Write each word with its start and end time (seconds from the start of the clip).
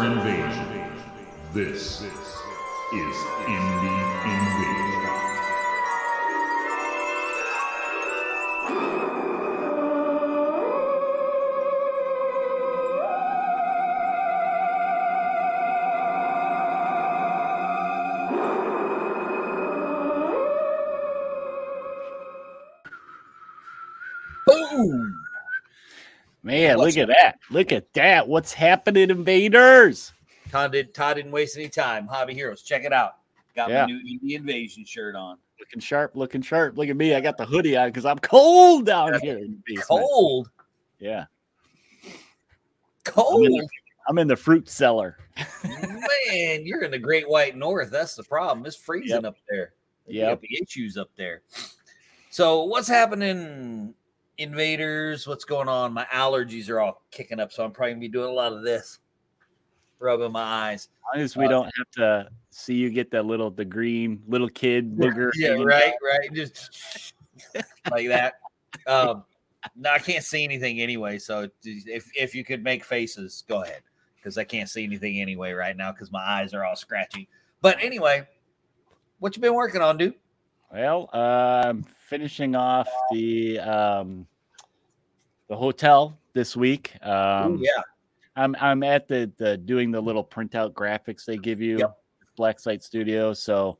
Prepare 0.00 0.38
yourself 0.38 0.66
for 0.66 0.72
invasion. 0.72 0.92
This 1.52 2.00
is 2.00 3.16
Indie 3.44 4.00
Invasion. 4.24 5.10
Boom! 24.46 25.24
Man, 26.42 26.78
What's 26.78 26.96
look 26.96 27.02
at 27.02 27.08
that. 27.08 27.39
Look 27.50 27.72
at 27.72 27.92
that. 27.94 28.26
What's 28.28 28.52
happening, 28.52 29.10
invaders? 29.10 30.12
Todd, 30.50 30.72
did, 30.72 30.94
Todd 30.94 31.16
didn't 31.16 31.32
waste 31.32 31.56
any 31.56 31.68
time. 31.68 32.06
Hobby 32.06 32.34
Heroes, 32.34 32.62
check 32.62 32.84
it 32.84 32.92
out. 32.92 33.16
Got 33.56 33.70
Yeah. 33.70 33.86
my 33.86 33.92
new 33.92 33.98
Indie 34.18 34.36
Invasion 34.36 34.84
shirt 34.84 35.16
on. 35.16 35.38
Looking 35.58 35.80
sharp, 35.80 36.12
looking 36.14 36.42
sharp. 36.42 36.76
Look 36.78 36.88
at 36.88 36.96
me. 36.96 37.14
I 37.14 37.20
got 37.20 37.36
the 37.36 37.44
hoodie 37.44 37.76
on 37.76 37.88
because 37.88 38.04
I'm 38.06 38.18
cold 38.20 38.86
down 38.86 39.20
here 39.20 39.38
in 39.38 39.62
the. 39.66 39.76
Cold, 39.76 40.48
Yeah. 40.98 41.24
I'm 42.06 42.12
cold. 43.04 43.44
in, 43.46 43.68
I'm 44.08 44.18
in 44.18 44.28
the 44.28 44.36
fruit 44.36 44.68
cellar. 44.68 45.18
Man, 45.64 46.64
you're 46.64 46.82
in 46.82 46.90
the 46.90 46.98
Great 46.98 47.28
White 47.28 47.56
North. 47.56 47.90
That's 47.90 48.14
the 48.14 48.22
problem. 48.22 48.64
It's 48.66 48.76
freezing 48.76 49.16
Yep. 49.16 49.24
up 49.24 49.36
there. 49.48 49.74
Yeah. 50.06 50.34
The 50.34 50.48
issues 50.62 50.96
up 50.96 51.10
there. 51.16 51.42
So 52.30 52.64
what's 52.64 52.88
happening, 52.88 53.94
invaders? 54.40 55.26
What's 55.26 55.44
going 55.44 55.68
on? 55.68 55.92
My 55.92 56.06
allergies 56.12 56.68
are 56.68 56.80
all 56.80 57.02
kicking 57.10 57.38
up, 57.38 57.52
so 57.52 57.64
I'm 57.64 57.70
probably 57.70 57.92
gonna 57.92 58.00
be 58.00 58.08
doing 58.08 58.28
a 58.28 58.32
lot 58.32 58.52
of 58.52 58.62
this, 58.62 58.98
rubbing 59.98 60.32
my 60.32 60.42
eyes. 60.42 60.88
As 61.12 61.16
long 61.16 61.24
as 61.24 61.36
we 61.36 61.44
Uh, 61.46 61.48
don't 61.48 61.70
have 61.76 61.90
to 61.92 62.28
see 62.50 62.74
you 62.74 62.90
get 62.90 63.10
that 63.12 63.26
little, 63.26 63.50
the 63.50 63.64
green 63.64 64.22
little 64.26 64.48
kid 64.48 64.96
booger. 64.96 65.30
Yeah, 65.34 65.62
right, 65.62 65.94
right. 66.02 66.32
Just 66.32 67.14
like 67.90 68.08
that. 68.08 68.34
Um, 68.86 69.24
no, 69.76 69.90
I 69.90 69.98
can't 69.98 70.24
see 70.24 70.42
anything 70.42 70.80
anyway. 70.80 71.18
So 71.18 71.48
if 71.64 72.10
if 72.16 72.34
you 72.34 72.44
could 72.44 72.64
make 72.64 72.84
faces, 72.84 73.44
go 73.46 73.62
ahead, 73.62 73.82
because 74.16 74.38
I 74.38 74.44
can't 74.44 74.68
see 74.68 74.84
anything 74.84 75.20
anyway 75.20 75.52
right 75.52 75.76
now 75.76 75.92
because 75.92 76.10
my 76.10 76.24
eyes 76.24 76.54
are 76.54 76.64
all 76.64 76.76
scratchy. 76.76 77.28
But 77.60 77.76
anyway, 77.82 78.26
what 79.18 79.36
you 79.36 79.42
been 79.42 79.54
working 79.54 79.82
on, 79.82 79.98
dude? 79.98 80.14
Well, 80.72 81.10
uh, 81.12 81.62
I'm 81.66 81.82
finishing 81.82 82.54
off 82.54 82.88
the 83.10 83.58
um, 83.58 84.26
the 85.48 85.56
hotel 85.56 86.16
this 86.32 86.56
week. 86.56 86.92
Ooh, 87.04 87.10
Um, 87.10 87.58
yeah, 87.60 87.82
I'm 88.36 88.54
I'm 88.60 88.82
at 88.82 89.08
the 89.08 89.30
the 89.36 89.56
doing 89.56 89.90
the 89.90 90.00
little 90.00 90.24
printout 90.24 90.72
graphics 90.72 91.24
they 91.24 91.36
give 91.38 91.60
you, 91.60 91.78
Yep. 91.78 91.96
Black 92.36 92.60
Site 92.60 92.84
Studio. 92.84 93.32
So 93.32 93.78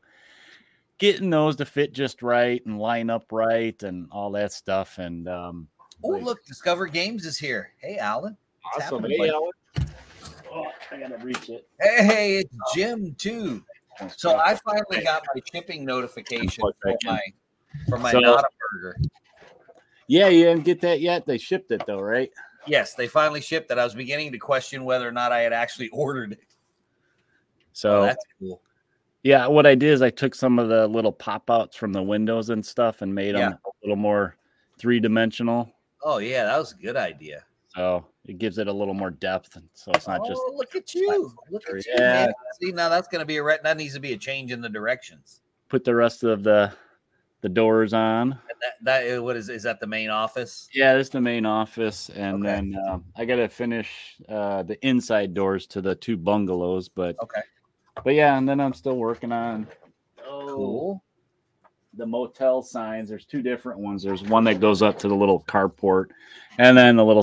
getting 0.98 1.30
those 1.30 1.56
to 1.56 1.64
fit 1.64 1.92
just 1.92 2.22
right 2.22 2.64
and 2.66 2.78
line 2.78 3.08
up 3.08 3.24
right 3.30 3.80
and 3.84 4.08
all 4.10 4.30
that 4.32 4.52
stuff. 4.52 4.98
And 4.98 5.28
um, 5.28 5.68
Oh, 6.02 6.08
like- 6.08 6.24
look, 6.24 6.44
Discover 6.46 6.86
Games 6.88 7.24
is 7.24 7.38
here. 7.38 7.72
Hey, 7.78 7.98
Alan. 7.98 8.36
What's 8.74 8.86
awesome. 8.86 9.02
happening, 9.04 9.10
Hey, 9.22 9.30
buddy? 9.30 9.30
Alan. 9.30 9.50
Oh, 10.52 10.66
I 10.90 10.96
gotta 10.98 11.18
reach 11.18 11.48
it. 11.48 11.68
Hey 11.80 12.04
hey, 12.04 12.36
it's 12.38 12.56
Jim 12.74 13.14
too. 13.14 13.62
So 14.16 14.36
I 14.38 14.54
finally 14.56 15.02
got 15.04 15.24
my 15.34 15.40
shipping 15.52 15.84
notification 15.84 16.64
for 16.82 16.96
my 17.04 17.20
for 17.88 17.98
my 17.98 18.12
So- 18.12 18.20
Nada 18.20 18.44
burger. 18.72 18.96
Yeah, 20.06 20.28
you 20.28 20.44
didn't 20.44 20.64
get 20.64 20.80
that 20.80 21.00
yet. 21.00 21.24
They 21.24 21.38
shipped 21.38 21.70
it 21.70 21.84
though, 21.86 22.00
right? 22.00 22.30
Yes, 22.66 22.94
they 22.94 23.06
finally 23.06 23.40
shipped 23.40 23.70
it. 23.70 23.78
I 23.78 23.84
was 23.84 23.94
beginning 23.94 24.32
to 24.32 24.38
question 24.38 24.84
whether 24.84 25.08
or 25.08 25.12
not 25.12 25.30
I 25.32 25.40
had 25.40 25.52
actually 25.52 25.88
ordered 25.92 26.32
it. 26.32 26.40
So 27.72 28.00
Oh, 28.00 28.02
that's 28.06 28.24
cool. 28.40 28.60
Yeah, 29.22 29.46
what 29.46 29.66
I 29.66 29.74
did 29.74 29.90
is 29.90 30.02
I 30.02 30.10
took 30.10 30.34
some 30.34 30.58
of 30.58 30.68
the 30.68 30.86
little 30.88 31.12
pop 31.12 31.50
outs 31.50 31.76
from 31.76 31.92
the 31.92 32.02
windows 32.02 32.48
and 32.50 32.64
stuff 32.64 33.02
and 33.02 33.14
made 33.14 33.34
Yeah. 33.34 33.50
them 33.50 33.58
a 33.64 33.70
little 33.82 33.96
more 33.96 34.36
three 34.78 34.98
dimensional. 34.98 35.70
Oh 36.02 36.18
yeah, 36.18 36.44
that 36.44 36.58
was 36.58 36.72
a 36.72 36.76
good 36.76 36.96
idea. 36.96 37.44
So 37.76 38.06
it 38.26 38.38
gives 38.38 38.58
it 38.58 38.68
a 38.68 38.72
little 38.72 38.94
more 38.94 39.10
depth. 39.10 39.56
So 39.74 39.92
it's 39.92 40.06
not 40.06 40.20
oh, 40.24 40.28
just 40.28 40.42
look 40.54 40.74
at 40.76 40.94
you! 40.94 41.32
Look 41.50 41.68
at 41.68 41.74
you! 41.86 41.92
Yeah. 41.96 42.26
Man. 42.26 42.32
See 42.60 42.72
now 42.72 42.88
that's 42.88 43.08
going 43.08 43.20
to 43.20 43.26
be 43.26 43.38
a 43.38 43.42
re- 43.42 43.58
that 43.62 43.76
needs 43.76 43.94
to 43.94 44.00
be 44.00 44.12
a 44.12 44.16
change 44.16 44.52
in 44.52 44.60
the 44.60 44.68
directions. 44.68 45.40
put 45.68 45.84
the 45.84 45.94
rest 45.94 46.24
of 46.24 46.42
the 46.42 46.72
the 47.42 47.48
doors 47.48 47.94
on. 47.94 48.32
And 48.32 48.40
that 48.60 48.74
that 48.82 49.18
uh, 49.18 49.22
what 49.22 49.36
is 49.36 49.48
is 49.48 49.62
that 49.62 49.80
the 49.80 49.86
main 49.86 50.10
office? 50.10 50.68
Yeah, 50.74 50.94
this 50.94 51.06
is 51.06 51.10
the 51.10 51.20
main 51.22 51.46
office, 51.46 52.10
and 52.10 52.44
Okay. 52.44 52.54
then 52.54 52.76
um, 52.90 53.04
I 53.16 53.24
got 53.24 53.36
to 53.36 53.48
finish 53.48 54.16
uh, 54.28 54.62
the 54.64 54.78
inside 54.86 55.32
doors 55.32 55.66
to 55.68 55.80
the 55.80 55.94
two 55.94 56.18
bungalows. 56.18 56.88
But 56.90 57.16
Okay, 57.22 57.40
but 58.04 58.14
yeah, 58.14 58.36
and 58.36 58.46
then 58.46 58.60
I'm 58.60 58.74
still 58.74 58.98
working 58.98 59.32
on 59.32 59.66
oh, 60.26 60.54
cool. 60.54 61.04
the 61.94 62.04
motel 62.04 62.60
signs. 62.62 63.08
There's 63.08 63.24
two 63.24 63.40
different 63.40 63.80
ones. 63.80 64.02
There's 64.02 64.22
one 64.22 64.44
that 64.44 64.60
goes 64.60 64.82
up 64.82 64.98
to 64.98 65.08
the 65.08 65.16
little 65.16 65.42
carport, 65.44 66.08
and 66.58 66.76
then 66.76 66.96
the 66.96 67.04
little 67.04 67.22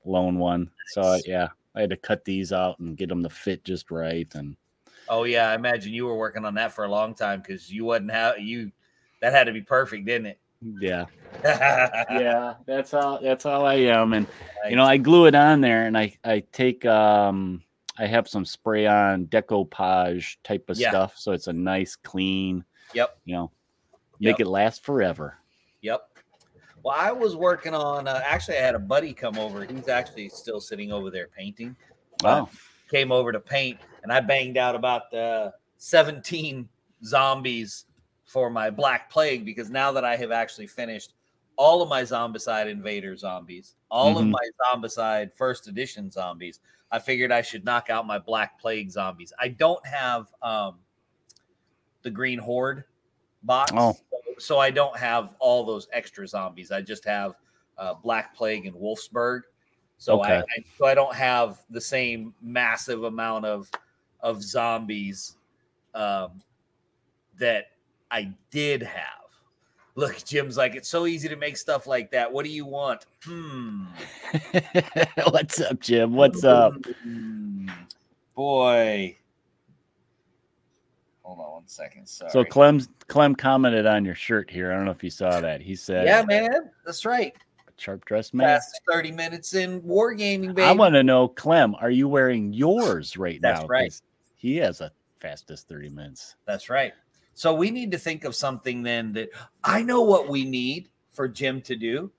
stand-alone 0.00 0.38
one. 0.38 0.70
So 0.86 1.20
yeah, 1.26 1.48
I 1.74 1.80
had 1.80 1.90
to 1.90 1.96
cut 1.96 2.24
these 2.24 2.52
out 2.52 2.78
and 2.78 2.96
get 2.96 3.08
them 3.08 3.22
to 3.22 3.30
fit 3.30 3.64
just 3.64 3.90
right. 3.90 4.32
And 4.34 4.56
Oh 5.08 5.24
yeah, 5.24 5.50
I 5.50 5.54
imagine 5.54 5.92
you 5.92 6.06
were 6.06 6.16
working 6.16 6.44
on 6.44 6.54
that 6.54 6.72
for 6.72 6.84
a 6.84 6.88
long 6.90 7.14
time 7.14 7.40
because 7.40 7.70
you 7.70 7.84
wasn't 7.84 8.12
how 8.12 8.34
you 8.36 8.70
that 9.20 9.32
had 9.32 9.44
to 9.44 9.52
be 9.52 9.62
perfect, 9.62 10.06
didn't 10.06 10.26
it? 10.26 10.38
yeah, 10.80 11.06
yeah. 11.44 12.04
yeah, 12.10 12.54
that's 12.66 12.90
how 12.92 13.18
that's 13.18 13.44
how 13.44 13.64
I 13.64 13.74
am. 13.74 14.12
And 14.12 14.26
you 14.68 14.76
know, 14.76 14.84
I 14.84 14.96
glue 14.98 15.26
it 15.26 15.34
on 15.34 15.60
there, 15.60 15.86
and 15.86 15.96
I 15.96 16.16
I 16.24 16.40
take 16.52 16.84
um 16.86 17.62
I 17.98 18.06
have 18.06 18.28
some 18.28 18.44
spray 18.44 18.86
on 18.86 19.26
decoupage 19.26 20.36
type 20.44 20.68
of 20.70 20.78
Yeah. 20.78 20.90
stuff, 20.90 21.18
so 21.18 21.32
it's 21.32 21.48
a 21.48 21.52
nice 21.52 21.96
clean. 21.96 22.64
Yep. 22.94 23.18
You 23.24 23.34
know, 23.34 23.50
make 24.20 24.38
Yep. 24.38 24.46
it 24.46 24.48
last 24.48 24.84
forever. 24.84 25.36
Yep. 25.82 26.09
Well, 26.82 26.96
I 26.98 27.12
was 27.12 27.36
working 27.36 27.74
on. 27.74 28.08
Uh, 28.08 28.20
actually, 28.24 28.56
I 28.58 28.62
had 28.62 28.74
a 28.74 28.78
buddy 28.80 29.12
come 29.12 29.36
over. 29.38 29.64
He's 29.64 29.88
actually 29.88 30.28
still 30.30 30.60
sitting 30.60 30.92
over 30.92 31.10
there 31.10 31.28
painting. 31.28 31.76
Uh, 32.24 32.44
Wow. 32.44 32.50
came 32.90 33.12
over 33.12 33.32
to 33.32 33.40
paint, 33.40 33.78
and 34.02 34.12
I 34.12 34.20
banged 34.20 34.56
out 34.56 34.74
about 34.74 35.12
uh, 35.14 35.50
17 35.78 36.68
zombies 37.04 37.86
for 38.24 38.50
my 38.50 38.70
Black 38.70 39.10
Plague 39.10 39.44
because 39.44 39.70
now 39.70 39.90
that 39.92 40.04
I 40.04 40.16
have 40.16 40.30
actually 40.30 40.66
finished 40.66 41.14
all 41.56 41.82
of 41.82 41.88
my 41.88 42.02
Zombicide 42.02 42.68
Invader 42.70 43.16
zombies, 43.16 43.74
all 43.90 44.16
of 44.18 44.24
Mhm. 44.24 44.30
my 44.30 44.48
Zombicide 44.72 45.34
First 45.34 45.66
Edition 45.68 46.10
zombies, 46.10 46.60
I 46.90 46.98
figured 46.98 47.32
I 47.32 47.42
should 47.42 47.64
knock 47.64 47.90
out 47.90 48.06
my 48.06 48.18
Black 48.18 48.58
Plague 48.60 48.90
zombies. 48.90 49.32
I 49.38 49.48
don't 49.48 49.84
have 49.86 50.26
um, 50.42 50.78
the 52.02 52.10
Green 52.10 52.38
Horde 52.38 52.84
box, 53.42 53.72
Oh. 53.74 53.92
so, 53.92 54.19
so 54.40 54.58
I 54.58 54.70
don't 54.70 54.96
have 54.96 55.34
all 55.38 55.64
those 55.64 55.88
extra 55.92 56.26
zombies. 56.26 56.70
I 56.72 56.80
just 56.80 57.04
have 57.04 57.34
uh, 57.78 57.94
Black 57.94 58.34
Plague 58.34 58.66
and 58.66 58.74
Wulfsburg. 58.74 59.42
So 59.98 60.20
I, 60.20 60.38
Okay. 60.38 60.46
I 60.58 60.64
so 60.78 60.86
I 60.86 60.94
don't 60.94 61.14
have 61.14 61.62
the 61.70 61.80
same 61.80 62.34
massive 62.40 63.04
amount 63.04 63.44
of 63.44 63.70
of 64.20 64.42
zombies 64.42 65.36
um, 65.94 66.42
that 67.38 67.66
I 68.10 68.32
did 68.50 68.82
have. 68.82 69.04
Look, 69.96 70.24
Jim's 70.24 70.56
like, 70.56 70.74
it's 70.74 70.88
so 70.88 71.06
easy 71.06 71.28
to 71.28 71.36
make 71.36 71.56
stuff 71.56 71.86
like 71.86 72.10
that. 72.12 72.30
What 72.32 72.44
do 72.44 72.50
you 72.50 72.64
want? 72.64 73.06
Hmm. 73.24 73.86
What's 75.30 75.60
up, 75.60 75.80
Jim? 75.80 76.14
What's 76.14 76.44
up? 76.44 76.74
Hmm. 77.02 77.68
Boy. 78.34 79.16
Hold 81.30 81.46
on 81.46 81.52
one 81.52 81.68
second. 81.68 82.08
Sorry. 82.08 82.28
So 82.32 82.42
Clem 82.42 82.80
Clem 83.06 83.36
commented 83.36 83.86
on 83.86 84.04
your 84.04 84.16
shirt 84.16 84.50
here. 84.50 84.72
I 84.72 84.74
don't 84.74 84.84
know 84.84 84.90
if 84.90 85.04
you 85.04 85.10
saw 85.10 85.40
that. 85.40 85.60
He 85.60 85.76
said, 85.76 86.04
yeah, 86.04 86.24
man. 86.26 86.72
That's 86.84 87.04
right. 87.04 87.32
sharp 87.76 88.04
dressed 88.04 88.34
man." 88.34 88.48
Past 88.48 88.80
30 88.90 89.12
minutes 89.12 89.54
in 89.54 89.80
wargaming, 89.82 90.56
baby. 90.56 90.64
I 90.64 90.72
want 90.72 90.96
to 90.96 91.04
know, 91.04 91.28
Clem, 91.28 91.76
are 91.76 91.90
you 91.90 92.08
wearing 92.08 92.52
yours 92.52 93.16
right 93.16 93.40
now? 93.40 93.58
That's 93.58 93.68
right. 93.68 94.00
He 94.34 94.56
has 94.56 94.80
a 94.80 94.90
fastest 95.20 95.68
thirty 95.68 95.88
minutes. 95.88 96.34
That's 96.46 96.68
right. 96.68 96.94
So 97.34 97.54
we 97.54 97.70
need 97.70 97.92
to 97.92 97.98
think 97.98 98.24
of 98.24 98.34
something 98.34 98.82
then 98.82 99.12
that 99.12 99.28
I 99.62 99.80
know 99.82 100.00
what 100.00 100.28
we 100.28 100.44
need 100.44 100.88
for 101.12 101.28
Jim 101.28 101.62
to 101.62 101.76
do. 101.76 102.10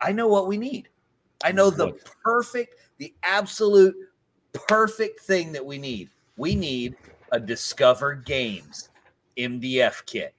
I 0.00 0.12
know 0.12 0.28
what 0.28 0.46
we 0.46 0.56
need. 0.56 0.88
I 1.42 1.50
know 1.50 1.68
the 1.68 1.94
perfect, 2.22 2.76
the 2.98 3.12
absolute 3.24 3.96
perfect 4.52 5.18
thing 5.18 5.50
that 5.50 5.66
we 5.66 5.78
need. 5.78 6.10
We 6.36 6.54
need 6.54 6.94
a 7.32 7.40
Discover 7.40 8.14
Games 8.16 8.90
MDF 9.36 10.04
kit. 10.06 10.34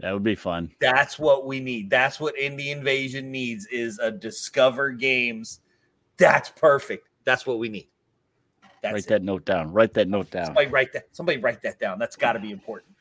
That 0.00 0.12
would 0.12 0.24
be 0.24 0.34
fun. 0.34 0.70
That's 0.80 1.18
what 1.18 1.46
we 1.46 1.60
need. 1.60 1.90
That's 1.90 2.18
what 2.18 2.34
Indie 2.36 2.72
Invasion 2.72 3.30
needs 3.30 3.66
is 3.66 3.98
a 3.98 4.10
Discover 4.10 4.92
Games. 4.92 5.60
That's 6.16 6.48
perfect. 6.50 7.08
That's 7.24 7.46
what 7.46 7.58
we 7.58 7.68
need. 7.68 7.88
That's 8.82 8.94
write 8.94 9.04
it. 9.04 9.08
that 9.08 9.22
note 9.22 9.44
down. 9.44 9.72
Write 9.72 9.94
that 9.94 10.08
note 10.08 10.30
down. 10.30 10.46
Somebody 10.46 10.66
write 10.68 10.92
that. 10.92 11.04
Somebody 11.12 11.38
write 11.38 11.62
that 11.62 11.78
down. 11.78 11.98
That's 11.98 12.16
got 12.16 12.32
to 12.32 12.40
be 12.40 12.50
important. 12.50 12.94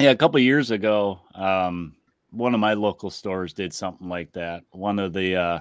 Yeah, 0.00 0.10
a 0.10 0.16
couple 0.16 0.38
years 0.38 0.70
ago, 0.70 1.20
um, 1.34 1.96
one 2.30 2.54
of 2.54 2.60
my 2.60 2.74
local 2.74 3.10
stores 3.10 3.52
did 3.52 3.74
something 3.74 4.08
like 4.08 4.32
that. 4.32 4.62
One 4.70 5.00
of 5.00 5.12
the 5.12 5.36
uh, 5.36 5.58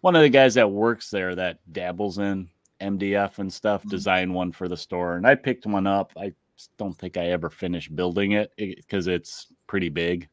one 0.00 0.16
of 0.16 0.22
the 0.22 0.30
guys 0.30 0.54
that 0.54 0.70
works 0.70 1.10
there 1.10 1.34
that 1.34 1.58
dabbles 1.70 2.18
in 2.18 2.48
MDF 2.80 3.38
and 3.38 3.52
stuff 3.52 3.84
Mhm. 3.84 3.90
designed 3.90 4.34
one 4.34 4.52
for 4.52 4.68
the 4.68 4.76
store, 4.76 5.16
and 5.16 5.26
I 5.26 5.34
picked 5.34 5.66
one 5.66 5.86
up. 5.86 6.12
I 6.16 6.32
don't 6.76 6.96
think 6.98 7.16
I 7.16 7.26
ever 7.26 7.48
finished 7.50 7.94
building 7.96 8.32
it 8.32 8.52
because 8.56 9.06
it's 9.06 9.46
pretty 9.66 9.88
big. 9.88 10.28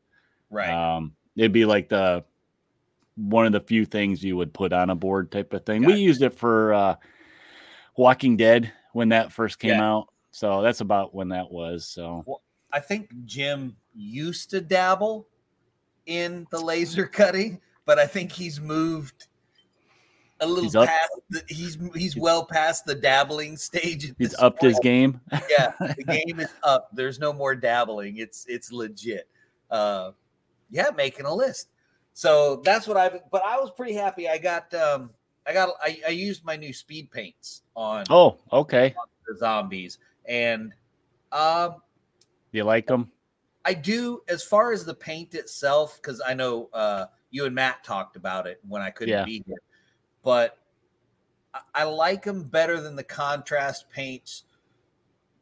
Right. 0.50 0.70
Um, 0.72 1.16
it'd 1.36 1.52
be 1.52 1.66
like 1.66 1.90
the 1.90 2.24
one 3.16 3.46
of 3.46 3.52
the 3.52 3.60
few 3.62 3.84
things 3.86 4.24
you 4.24 4.38
would 4.38 4.54
put 4.54 4.72
on 4.74 4.90
a 4.92 4.96
board 4.96 5.32
type 5.32 5.52
of 5.54 5.66
thing. 5.66 5.82
We 5.82 5.88
Gotcha. 5.94 6.00
used 6.02 6.22
it 6.22 6.34
for 6.34 6.74
uh, 6.74 6.96
Walking 7.96 8.38
Dead 8.38 8.72
when 8.94 9.10
that 9.10 9.32
first 9.32 9.58
came 9.60 9.72
Yeah. 9.72 9.90
out, 9.92 10.08
so 10.32 10.62
that's 10.62 10.82
about 10.82 11.16
when 11.16 11.30
that 11.30 11.50
was. 11.52 11.88
So 11.88 12.24
I 12.72 12.80
think 12.80 13.10
Jim 13.26 13.76
used 13.96 14.50
to 14.52 14.62
dabble 14.62 15.28
in 16.06 16.46
the 16.52 16.60
laser 16.60 17.08
cutting, 17.08 17.60
but 17.86 17.98
I 17.98 18.06
think 18.06 18.32
he's 18.32 18.60
moved 18.62 19.28
a 20.40 20.46
little 20.48 20.64
He's 20.64 20.76
past. 20.76 21.10
The, 21.30 21.44
he's 21.48 21.78
he's 21.96 22.16
well 22.16 22.46
past 22.46 22.86
the 22.86 22.96
dabbling 22.96 23.58
stage. 23.58 24.14
he's 24.18 24.36
upped 24.40 24.62
his 24.62 24.80
game. 24.80 25.20
Yeah, 25.50 25.72
the 25.98 26.04
game 26.04 26.40
is 26.40 26.50
up. 26.64 26.90
There's 26.94 27.20
no 27.20 27.34
more 27.34 27.56
dabbling. 27.56 28.18
It's 28.18 28.46
it's 28.48 28.72
legit. 28.72 29.28
Uh, 29.70 30.12
yeah, 30.70 30.90
making 30.96 31.26
a 31.26 31.34
list. 31.34 31.70
So 32.14 32.62
that's 32.64 32.88
what 32.88 32.98
I've. 32.98 33.20
But 33.32 33.44
I 33.46 33.58
was 33.58 33.72
pretty 33.72 33.94
happy. 33.94 34.28
I 34.30 34.38
got 34.38 34.74
um 34.74 35.12
I 35.46 35.54
got 35.54 35.70
I, 35.82 36.00
I 36.08 36.12
used 36.12 36.44
my 36.46 36.56
new 36.56 36.74
speed 36.74 37.10
paints 37.12 37.64
on 37.76 38.06
Oh, 38.10 38.38
okay. 38.52 38.94
the 39.28 39.38
zombies 39.38 39.98
and 40.26 40.74
um 41.32 41.76
You 42.52 42.64
like 42.64 42.88
them? 42.88 43.12
I 43.66 43.74
do 43.74 44.22
as 44.30 44.44
far 44.44 44.72
as 44.72 44.86
the 44.86 44.94
paint 44.94 45.36
itself, 45.36 46.00
because 46.02 46.22
I 46.26 46.34
know 46.34 46.70
uh, 46.74 47.08
you 47.32 47.46
and 47.46 47.54
Matt 47.54 47.84
talked 47.84 48.16
about 48.16 48.48
it 48.48 48.62
when 48.68 48.82
I 48.82 48.90
couldn't 48.90 49.14
Yeah. 49.14 49.26
be 49.26 49.44
here, 49.46 49.58
but 50.28 50.58
I, 51.74 51.86
like 51.86 52.26
them 52.26 52.44
better 52.44 52.82
than 52.82 52.98
the 52.98 53.04
contrast 53.04 53.90
paints, 53.90 54.44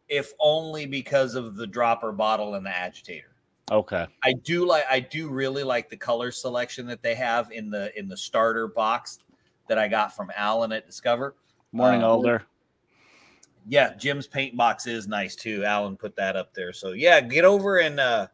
if 0.09 0.31
only 0.39 0.85
because 0.85 1.33
of 1.33 1.55
the 1.55 1.65
dropper 1.65 2.11
bottle 2.11 2.53
and 2.53 2.63
the 2.63 2.69
agitator. 2.69 3.33
Okay. 3.71 4.05
I 4.23 4.33
do 4.33 4.63
like 4.67 4.83
I 4.87 4.99
do 4.99 5.27
really 5.29 5.63
like 5.63 5.89
the 5.89 5.97
color 5.97 6.29
selection 6.31 6.85
that 6.85 7.01
they 7.01 7.15
have 7.15 7.51
in 7.51 7.71
the 7.71 7.97
in 7.97 8.07
the 8.07 8.15
starter 8.15 8.67
box 8.67 9.21
that 9.67 9.79
I 9.79 9.87
got 9.87 10.15
from 10.15 10.31
Alan 10.35 10.71
at 10.71 10.85
Discover. 10.85 11.33
Morning, 11.71 12.03
Uh, 12.03 12.09
Alder. 12.09 12.43
yeah, 13.67 13.95
Jim's 13.95 14.27
paint 14.27 14.55
box 14.55 14.85
is 14.85 15.07
nice 15.07 15.35
too. 15.35 15.65
Alan 15.65 15.97
put 15.97 16.15
that 16.17 16.35
up 16.35 16.53
there. 16.53 16.73
So 16.73 16.91
yeah, 16.91 17.21
get 17.21 17.43
over 17.43 17.79
and 17.79 17.99
uh 17.99 18.27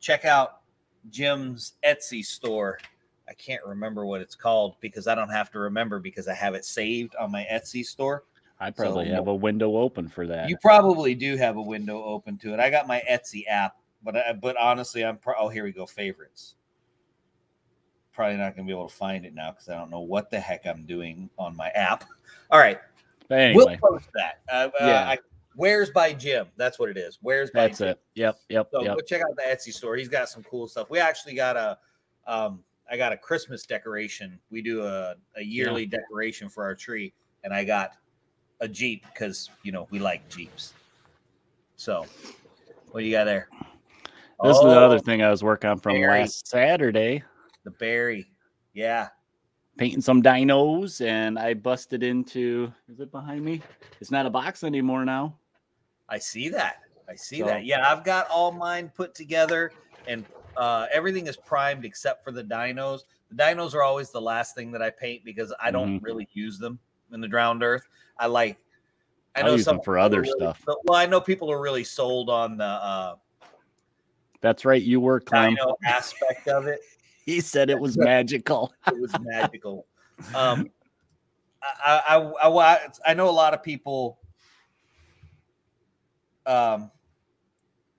check 0.00 0.24
out 0.24 0.62
Jim's 1.10 1.74
Etsy 1.84 2.24
store. 2.24 2.78
I 3.30 3.34
can't 3.34 3.64
remember 3.64 4.04
what 4.04 4.20
it's 4.20 4.34
called 4.34 4.74
because 4.80 5.06
I 5.06 5.14
don't 5.14 5.30
have 5.30 5.52
to 5.52 5.60
remember 5.60 6.00
because 6.00 6.26
I 6.26 6.34
have 6.34 6.54
it 6.54 6.64
saved 6.64 7.14
on 7.14 7.30
my 7.30 7.46
Etsy 7.50 7.86
store. 7.86 8.24
I 8.58 8.70
probably 8.70 9.06
so- 9.06 9.14
have 9.14 9.28
a 9.28 9.34
window 9.34 9.76
open 9.76 10.08
for 10.08 10.26
that. 10.26 10.48
You 10.48 10.56
probably 10.60 11.14
do 11.14 11.36
have 11.36 11.56
a 11.56 11.62
window 11.62 12.02
open 12.02 12.36
to 12.38 12.52
it. 12.52 12.60
I 12.60 12.68
got 12.70 12.88
my 12.88 13.02
Etsy 13.08 13.44
app, 13.48 13.76
but 14.02 14.16
I, 14.16 14.32
but 14.32 14.56
honestly, 14.56 15.04
I'm 15.04 15.16
pro- 15.16 15.36
oh 15.38 15.48
here 15.48 15.64
we 15.64 15.72
go 15.72 15.86
favorites. 15.86 16.56
Probably 18.12 18.36
not 18.36 18.56
going 18.56 18.66
to 18.66 18.70
be 18.70 18.76
able 18.76 18.88
to 18.88 18.94
find 18.94 19.24
it 19.24 19.32
now 19.32 19.52
because 19.52 19.68
I 19.68 19.76
don't 19.76 19.90
know 19.90 20.00
what 20.00 20.30
the 20.30 20.40
heck 20.40 20.66
I'm 20.66 20.84
doing 20.84 21.30
on 21.38 21.56
my 21.56 21.68
app. 21.68 22.04
All 22.50 22.58
right, 22.58 22.78
But 23.28 23.38
anyway, 23.38 23.78
We'll 23.80 23.92
post 23.92 24.08
that. 24.14 24.40
Uh, 24.52 24.68
uh, 24.78 25.04
I, 25.08 25.18
Where's 25.54 25.90
by 25.90 26.12
Jim? 26.12 26.46
That's 26.56 26.78
what 26.78 26.90
it 26.90 26.96
is. 26.96 27.18
Where's 27.22 27.50
by 27.50 27.68
that's 27.68 27.78
Jim. 27.78 27.88
it. 27.88 28.00
Yep. 28.14 28.40
Yep. 28.48 28.68
So 28.72 28.82
yep. 28.82 28.96
go 28.96 29.00
check 29.00 29.22
out 29.22 29.36
the 29.36 29.42
Etsy 29.42 29.72
store. 29.72 29.96
He's 29.96 30.08
got 30.08 30.28
some 30.28 30.42
cool 30.42 30.66
stuff. 30.68 30.90
We 30.90 30.98
actually 30.98 31.34
got 31.34 31.56
a, 31.56 31.78
um, 32.26 32.62
I 32.90 32.96
got 32.96 33.12
a 33.12 33.16
Christmas 33.16 33.64
decoration. 33.66 34.38
We 34.50 34.62
do 34.62 34.82
a, 34.84 35.14
a 35.36 35.42
yearly 35.42 35.86
decoration 35.86 36.48
for 36.48 36.64
our 36.64 36.74
tree, 36.74 37.12
and 37.44 37.54
I 37.54 37.64
got 37.64 37.92
a 38.60 38.68
Jeep 38.68 39.04
because 39.12 39.48
you 39.62 39.72
know 39.72 39.86
we 39.90 39.98
like 39.98 40.28
Jeeps. 40.28 40.74
So, 41.76 42.04
what 42.90 43.00
do 43.00 43.06
you 43.06 43.12
got 43.12 43.24
there? 43.24 43.48
This 44.42 44.56
is 44.56 44.62
the 44.62 44.68
other 44.70 44.96
Oh, 44.96 44.98
thing 44.98 45.22
I 45.22 45.30
was 45.30 45.44
working 45.44 45.70
on 45.70 45.78
from 45.78 45.92
Barry. 45.94 46.20
last 46.20 46.48
Saturday, 46.48 47.22
The 47.64 47.70
berry. 47.72 48.26
Yeah. 48.72 49.08
painting 49.76 50.00
some 50.00 50.22
dinos, 50.22 51.00
and 51.06 51.38
I 51.38 51.54
busted 51.54 52.02
into. 52.02 52.72
Is 52.88 53.00
it 53.00 53.10
behind 53.12 53.44
me? 53.44 53.62
It's 54.00 54.10
not 54.10 54.26
a 54.26 54.30
box 54.30 54.64
anymore 54.64 55.04
now. 55.04 55.36
I 56.08 56.18
see 56.18 56.48
that. 56.50 56.80
I 57.08 57.14
see 57.14 57.38
So- 57.40 57.46
that. 57.46 57.64
Yeah, 57.64 57.90
I've 57.90 58.02
got 58.04 58.28
all 58.28 58.50
mine 58.52 58.90
put 58.94 59.14
together 59.14 59.72
and 60.08 60.24
uh, 60.60 60.86
everything 60.92 61.26
is 61.26 61.36
primed 61.36 61.84
except 61.84 62.22
for 62.22 62.30
the 62.32 62.44
dinos. 62.44 63.00
The 63.30 63.36
dinos 63.42 63.74
are 63.74 63.82
always 63.82 64.10
the 64.10 64.20
last 64.20 64.54
thing 64.54 64.70
that 64.72 64.82
I 64.82 64.90
paint 64.90 65.24
because 65.24 65.52
I 65.60 65.70
don't 65.70 65.98
Mhm. 65.98 66.04
really 66.04 66.28
use 66.34 66.58
them 66.58 66.78
in 67.12 67.20
the 67.20 67.28
drowned 67.28 67.62
earth. 67.62 67.88
I 68.18 68.26
like. 68.26 68.58
I 69.34 69.42
know 69.42 69.56
some 69.56 69.80
for 69.80 69.98
other 69.98 70.20
really- 70.20 70.32
stuff. 70.36 70.60
so- 70.66 70.76
Well, 70.84 70.98
I 70.98 71.06
know 71.06 71.20
people 71.20 71.50
are 71.50 71.60
really 71.60 71.84
sold 71.84 72.28
on 72.28 72.56
the 72.58 72.64
uh, 72.64 73.16
That's 74.42 74.64
right. 74.64 74.82
You 74.82 75.00
were 75.00 75.20
Clem. 75.20 75.54
dino 75.54 75.76
aspect 75.84 76.46
of 76.48 76.66
it. 76.66 76.80
He 77.26 77.40
said 77.40 77.70
it 77.70 77.78
was 77.78 77.96
magical. 77.96 78.72
It 78.88 78.98
was 79.00 79.12
magical. 79.20 79.86
Um, 80.34 80.70
I, 81.62 82.02
I, 82.08 82.16
I, 82.16 82.48
I, 82.74 82.88
I 83.06 83.14
know 83.14 83.28
a 83.28 83.30
lot 83.30 83.54
of 83.54 83.62
people 83.62 84.18
um, 86.46 86.90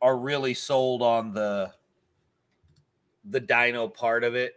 are 0.02 0.18
really 0.18 0.54
sold 0.54 1.02
on 1.02 1.34
the 1.34 1.72
the 3.25 3.39
dino 3.39 3.88
part 3.88 4.23
of 4.23 4.35
it. 4.35 4.56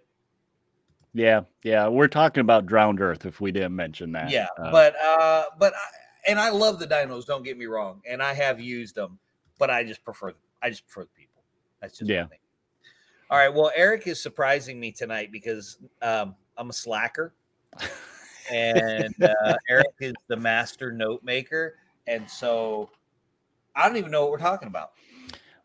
Yeah, 1.12 1.42
yeah. 1.62 1.86
We're 1.86 2.08
talking 2.08 2.40
about 2.40 2.66
drowned 2.66 3.00
Earth. 3.00 3.24
If 3.24 3.40
we 3.40 3.52
didn't 3.52 3.76
mention 3.76 4.12
that. 4.12 4.30
Yeah, 4.30 4.46
Uh, 4.58 4.70
but 4.72 4.96
uh, 5.00 5.44
but 5.58 5.72
I, 5.74 6.30
and 6.30 6.40
I 6.40 6.50
love 6.50 6.78
the 6.78 6.86
dinos. 6.86 7.26
Don't 7.26 7.44
get 7.44 7.56
me 7.56 7.66
wrong, 7.66 8.00
and 8.08 8.22
I 8.22 8.34
have 8.34 8.60
used 8.60 8.96
them, 8.96 9.18
but 9.58 9.70
I 9.70 9.84
just 9.84 10.04
prefer 10.04 10.34
I 10.62 10.70
just 10.70 10.86
prefer 10.86 11.04
the 11.04 11.20
people. 11.20 11.42
That's 11.80 11.98
just 11.98 12.10
Yeah. 12.10 12.26
All 13.30 13.38
right. 13.38 13.52
Well, 13.52 13.70
Eric 13.74 14.06
is 14.06 14.22
surprising 14.22 14.78
me 14.78 14.92
tonight 14.92 15.30
because 15.32 15.78
um, 16.02 16.34
I'm 16.56 16.70
a 16.70 16.72
slacker, 16.72 17.34
and 18.50 19.14
uh, 19.22 19.56
Eric 19.68 19.94
is 20.00 20.14
the 20.28 20.36
master 20.36 20.92
note 20.92 21.22
maker, 21.22 21.76
and 22.06 22.28
so 22.28 22.90
I 23.74 23.88
don't 23.88 23.96
even 23.96 24.10
know 24.10 24.22
what 24.22 24.30
we're 24.30 24.38
talking 24.38 24.68
about. 24.68 24.92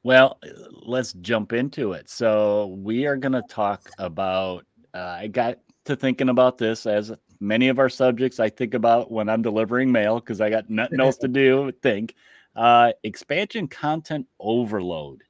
Well, 0.09 0.39
let's 0.71 1.13
jump 1.13 1.53
into 1.53 1.91
it. 1.91 2.09
So 2.09 2.75
we 2.79 3.05
are 3.05 3.15
going 3.15 3.33
to 3.33 3.43
talk 3.47 3.91
about. 3.99 4.65
Uh, 4.91 4.97
I 5.19 5.27
got 5.27 5.59
to 5.85 5.95
thinking 5.95 6.29
about 6.29 6.57
this 6.57 6.87
as 6.87 7.11
many 7.39 7.67
of 7.67 7.77
our 7.77 7.89
subjects 7.89 8.39
I 8.39 8.49
think 8.49 8.73
about 8.73 9.11
when 9.11 9.29
I'm 9.29 9.43
delivering 9.43 9.91
mail 9.91 10.19
because 10.19 10.41
I 10.41 10.49
got 10.49 10.67
nothing 10.67 10.99
else 10.99 11.17
to 11.17 11.27
do. 11.43 11.71
Think 11.83 12.15
uh, 12.55 12.93
expansion 13.03 13.67
content 13.67 14.25
overload. 14.39 15.21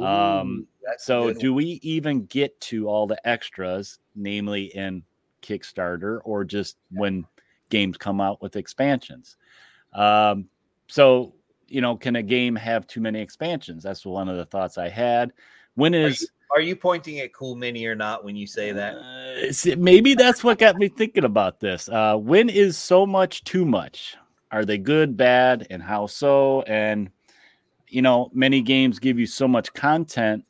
Um, 0.00 0.66
So, 0.96 1.34
do 1.34 1.52
we 1.52 1.78
even 1.82 2.24
get 2.24 2.58
to 2.62 2.88
all 2.88 3.06
the 3.06 3.28
extras, 3.28 3.98
namely 4.16 4.74
in 4.74 5.02
Kickstarter 5.42 6.20
or 6.24 6.44
just 6.44 6.78
when 6.90 7.26
games 7.68 7.98
come 7.98 8.18
out 8.18 8.40
with 8.40 8.56
expansions? 8.56 9.36
Um, 9.92 10.48
so, 10.86 11.34
you 11.72 11.80
know, 11.80 11.96
can 11.96 12.16
a 12.16 12.22
game 12.22 12.54
have 12.54 12.86
too 12.86 13.00
many 13.00 13.20
expansions? 13.20 13.82
That's 13.82 14.04
one 14.04 14.28
of 14.28 14.36
the 14.36 14.44
thoughts 14.44 14.76
I 14.76 14.90
had. 14.90 15.32
When 15.74 15.94
is 15.94 16.04
Are 16.04 16.10
is 16.10 16.30
Are 16.56 16.60
you 16.60 16.76
pointing 16.76 17.20
at 17.20 17.32
Cool 17.32 17.56
Mini 17.56 17.86
or 17.86 17.94
not 17.94 18.24
when 18.24 18.36
you 18.36 18.46
say 18.46 18.72
that? 18.72 18.96
uh, 18.96 19.76
maybe 19.78 20.14
that's 20.14 20.44
what 20.44 20.58
got 20.58 20.76
me 20.76 20.88
thinking 20.88 21.24
about 21.24 21.60
this. 21.60 21.88
Uh, 21.88 22.16
when 22.16 22.50
is 22.50 22.76
so 22.76 23.06
much 23.06 23.44
too 23.44 23.64
much? 23.64 24.16
Are 24.50 24.66
they 24.66 24.76
good, 24.76 25.16
bad, 25.16 25.66
and 25.70 25.82
how 25.82 26.06
so? 26.06 26.60
And 26.62 27.10
you 27.88 28.02
know, 28.02 28.30
many 28.34 28.60
games 28.60 28.98
give 28.98 29.18
you 29.18 29.26
so 29.26 29.48
much 29.48 29.72
content. 29.72 30.44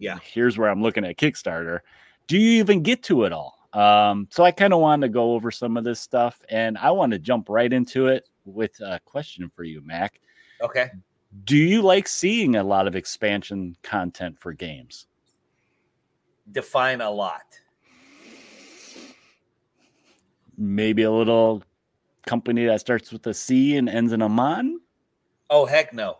Yeah. 0.00 0.18
Here's 0.22 0.58
where 0.58 0.68
I'm 0.68 0.82
looking 0.82 1.04
at 1.04 1.16
Kickstarter. 1.16 1.80
Do 2.26 2.38
you 2.38 2.58
even 2.58 2.82
get 2.82 3.04
to 3.04 3.22
it 3.22 3.32
all? 3.32 3.56
Um, 3.72 4.26
so 4.30 4.42
I 4.42 4.50
kind 4.50 4.72
of 4.72 4.80
wanted 4.80 5.06
to 5.06 5.12
go 5.12 5.34
over 5.34 5.52
some 5.52 5.76
of 5.76 5.84
this 5.84 6.00
stuff, 6.00 6.40
and 6.48 6.76
I 6.76 6.90
want 6.90 7.12
to 7.12 7.18
jump 7.20 7.48
right 7.48 7.72
into 7.72 8.08
it 8.08 8.28
with 8.44 8.80
a 8.80 9.00
question 9.04 9.50
for 9.54 9.62
you, 9.62 9.80
Mac. 9.84 10.20
Okay. 10.60 10.90
Do 11.44 11.56
you 11.56 11.82
like 11.82 12.08
seeing 12.08 12.56
a 12.56 12.64
lot 12.64 12.86
of 12.86 12.96
expansion 12.96 13.76
content 13.82 14.38
for 14.38 14.52
games? 14.52 15.06
Define 16.50 17.00
a 17.00 17.10
lot. 17.10 17.42
Maybe 20.56 21.02
a 21.02 21.10
little 21.10 21.62
company 22.26 22.66
that 22.66 22.80
starts 22.80 23.12
with 23.12 23.26
a 23.26 23.34
C 23.34 23.76
and 23.76 23.88
ends 23.88 24.12
in 24.12 24.22
a 24.22 24.28
mon? 24.28 24.80
Oh 25.50 25.66
heck 25.66 25.92
no, 25.92 26.18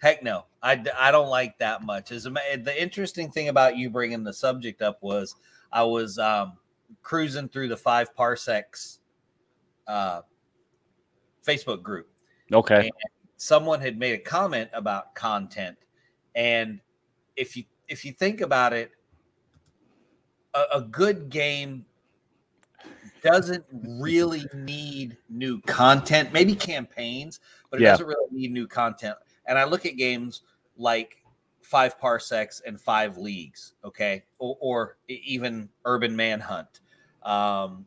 heck 0.00 0.22
no. 0.22 0.44
I, 0.62 0.84
I 0.98 1.12
don't 1.12 1.28
like 1.28 1.58
that 1.58 1.82
much. 1.82 2.10
As 2.10 2.26
a, 2.26 2.30
the 2.30 2.74
interesting 2.82 3.30
thing 3.30 3.48
about 3.48 3.76
you 3.76 3.90
bringing 3.90 4.24
the 4.24 4.32
subject 4.32 4.82
up 4.82 4.98
was 5.02 5.36
I 5.72 5.84
was 5.84 6.18
um, 6.18 6.54
cruising 7.02 7.48
through 7.48 7.68
the 7.68 7.76
five 7.76 8.14
parsecs 8.14 8.98
uh, 9.86 10.22
Facebook 11.46 11.82
group. 11.82 12.08
Okay. 12.52 12.90
Someone 13.38 13.80
had 13.80 13.98
made 13.98 14.12
a 14.12 14.18
comment 14.18 14.68
about 14.72 15.14
content, 15.14 15.78
and 16.34 16.80
if 17.36 17.56
you 17.56 17.64
if 17.88 18.04
you 18.04 18.12
think 18.12 18.40
about 18.40 18.72
it, 18.72 18.90
a, 20.54 20.64
a 20.74 20.80
good 20.82 21.30
game 21.30 21.86
doesn't 23.22 23.64
really 23.72 24.44
need 24.54 25.16
new 25.28 25.60
content. 25.62 26.32
Maybe 26.32 26.54
campaigns, 26.54 27.40
but 27.70 27.80
it 27.80 27.84
Yeah. 27.84 27.92
doesn't 27.92 28.06
really 28.06 28.30
need 28.30 28.52
new 28.52 28.66
content. 28.66 29.16
And 29.46 29.58
I 29.58 29.64
look 29.64 29.86
at 29.86 29.96
games 29.96 30.42
like 30.76 31.22
Five 31.62 31.98
Parsecs 31.98 32.60
and 32.66 32.80
Five 32.80 33.16
Leagues, 33.18 33.74
okay, 33.84 34.24
or, 34.38 34.56
or 34.60 34.96
even 35.08 35.68
Urban 35.84 36.14
Manhunt. 36.14 36.80
Um, 37.22 37.86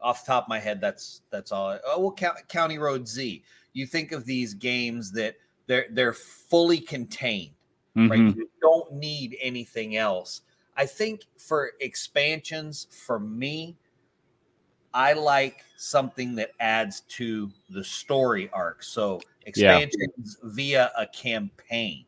off 0.00 0.24
the 0.24 0.32
top 0.32 0.44
of 0.44 0.48
my 0.48 0.58
head, 0.58 0.80
that's 0.80 1.22
that's 1.30 1.50
all. 1.52 1.78
Oh, 1.86 2.00
well, 2.00 2.12
Cou- 2.12 2.42
County 2.48 2.78
Road 2.78 3.08
Z. 3.08 3.42
You 3.72 3.86
think 3.86 4.12
of 4.12 4.24
these 4.24 4.54
games 4.54 5.12
that 5.12 5.36
they're 5.66 5.86
they're 5.90 6.14
fully 6.14 6.80
contained 6.80 7.54
right? 8.08 8.20
Mhm. 8.20 8.36
You 8.36 8.50
don't 8.60 8.92
need 8.92 9.36
anything 9.40 9.96
else. 9.96 10.42
I 10.76 10.86
think 10.86 11.22
for 11.36 11.72
expansions, 11.80 12.86
for 12.90 13.18
me, 13.18 13.76
I 14.94 15.12
like 15.12 15.64
something 15.76 16.34
that 16.36 16.52
adds 16.60 17.00
to 17.08 17.50
the 17.68 17.84
story 17.84 18.48
arc. 18.52 18.82
So 18.82 19.20
expansions 19.42 20.38
via 20.42 20.90
a 20.96 21.06
campaign, 21.06 22.06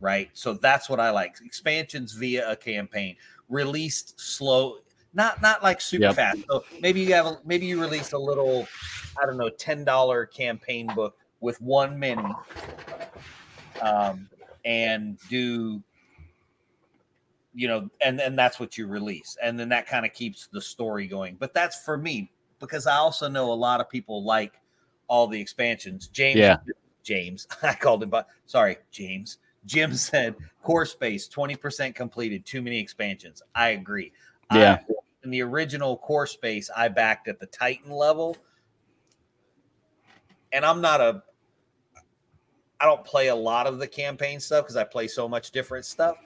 right? 0.00 0.30
So 0.32 0.54
that's 0.54 0.88
what 0.88 1.00
I 1.00 1.10
like. 1.10 1.36
Expansions 1.44 2.12
via 2.12 2.50
a 2.50 2.56
campaign, 2.56 3.16
released 3.48 4.18
slow, 4.18 4.78
not 5.16 5.42
not 5.42 5.62
like 5.62 5.80
super 5.80 6.04
Yep. 6.04 6.14
fast. 6.14 6.38
So 6.48 6.64
maybe 6.80 7.00
you 7.00 7.12
have 7.14 7.26
a, 7.26 7.38
maybe 7.44 7.66
you 7.66 7.80
release 7.80 8.12
a 8.12 8.18
little, 8.18 8.68
I 9.20 9.26
don't 9.26 9.36
know, 9.38 9.48
ten 9.48 9.82
dollar 9.82 10.26
campaign 10.26 10.86
book 10.94 11.16
with 11.40 11.60
one 11.60 11.98
mini, 11.98 12.22
um, 13.80 14.28
and 14.64 15.18
do 15.28 15.82
you 17.54 17.66
know, 17.68 17.88
and 18.04 18.20
and 18.20 18.38
that's 18.38 18.60
what 18.60 18.76
you 18.76 18.86
release, 18.86 19.36
and 19.42 19.58
then 19.58 19.70
that 19.70 19.86
kind 19.86 20.04
of 20.04 20.12
keeps 20.12 20.46
the 20.52 20.60
story 20.60 21.06
going. 21.06 21.36
But 21.40 21.54
that's 21.54 21.82
for 21.82 21.96
me 21.96 22.30
because 22.60 22.86
I 22.86 22.96
also 22.96 23.28
know 23.28 23.52
a 23.52 23.54
lot 23.54 23.80
of 23.80 23.88
people 23.88 24.22
like 24.22 24.60
all 25.08 25.26
the 25.26 25.40
expansions. 25.40 26.08
James, 26.08 26.38
Yeah. 26.38 26.58
James, 27.02 27.46
I 27.62 27.74
called 27.74 28.02
him, 28.02 28.10
but 28.10 28.28
sorry, 28.44 28.76
James. 28.90 29.38
Jim 29.64 29.94
said 29.94 30.36
core 30.62 30.86
space 30.86 31.28
20% 31.28 31.92
completed, 31.94 32.46
too 32.46 32.62
many 32.62 32.78
expansions. 32.78 33.42
I 33.54 33.70
agree. 33.70 34.12
Yeah. 34.54 34.78
I- 34.88 34.92
in 35.26 35.30
the 35.30 35.42
original 35.42 35.96
core 35.98 36.26
space, 36.26 36.70
I 36.74 36.86
backed 36.88 37.26
at 37.28 37.40
the 37.40 37.46
Titan 37.46 37.90
level. 37.90 38.36
And 40.52 40.64
I'm 40.64 40.80
not 40.80 41.00
a 41.02 41.22
I 42.80 42.84
don't 42.84 43.04
play 43.04 43.28
a 43.28 43.34
lot 43.34 43.66
of 43.66 43.78
the 43.78 43.86
campaign 43.88 44.38
stuff 44.38 44.64
because 44.64 44.76
I 44.76 44.84
play 44.84 45.08
so 45.08 45.28
much 45.28 45.50
different 45.50 45.84
stuff. 45.84 46.16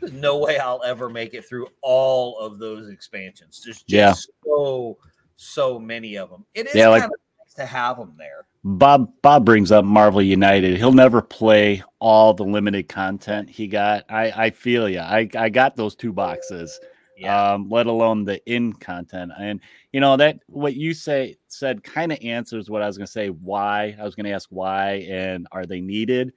There's 0.00 0.12
no 0.12 0.38
way 0.38 0.58
I'll 0.58 0.82
ever 0.84 1.08
make 1.08 1.34
it 1.34 1.44
through 1.46 1.68
all 1.82 2.36
of 2.38 2.58
those 2.58 2.88
expansions. 2.90 3.62
There's 3.64 3.78
just 3.82 3.90
Yeah. 3.90 4.12
so 4.44 4.98
so 5.36 5.78
many 5.78 6.16
of 6.16 6.30
them. 6.30 6.44
It 6.54 6.66
is 6.68 6.74
Yeah, 6.74 6.88
like- 6.88 7.02
kind 7.02 7.12
of 7.14 7.20
nice 7.46 7.54
to 7.54 7.64
have 7.66 7.96
them 7.96 8.14
there. 8.18 8.46
Bob 8.64 9.10
Bob 9.22 9.44
brings 9.46 9.72
up 9.72 9.84
Marvel 9.84 10.20
United. 10.22 10.76
He'll 10.76 10.92
never 10.92 11.22
play 11.22 11.82
all 11.98 12.34
the 12.34 12.44
limited 12.44 12.88
content 12.88 13.48
he 13.48 13.66
got. 13.68 14.04
I 14.10 14.32
I 14.46 14.50
feel 14.50 14.88
you. 14.88 15.00
I 15.00 15.28
I 15.34 15.48
got 15.48 15.76
those 15.76 15.94
two 15.94 16.12
boxes. 16.12 16.78
Um, 17.22 17.68
let 17.68 17.86
alone 17.86 18.24
the 18.24 18.44
in 18.44 18.72
content. 18.72 19.32
And 19.38 19.60
you 19.92 20.00
know 20.00 20.16
that 20.16 20.40
what 20.48 20.74
you 20.74 20.94
say 20.94 21.36
said 21.48 21.84
kind 21.84 22.10
of 22.12 22.18
answers 22.22 22.68
what 22.68 22.82
I 22.82 22.86
was 22.86 22.96
going 22.98 23.06
to 23.06 23.12
say. 23.12 23.28
Why 23.28 23.96
I 23.98 24.02
was 24.02 24.14
going 24.14 24.26
to 24.26 24.32
ask 24.32 24.48
why 24.50 25.06
and 25.08 25.46
are 25.52 25.66
they 25.66 25.80
needed? 25.80 26.32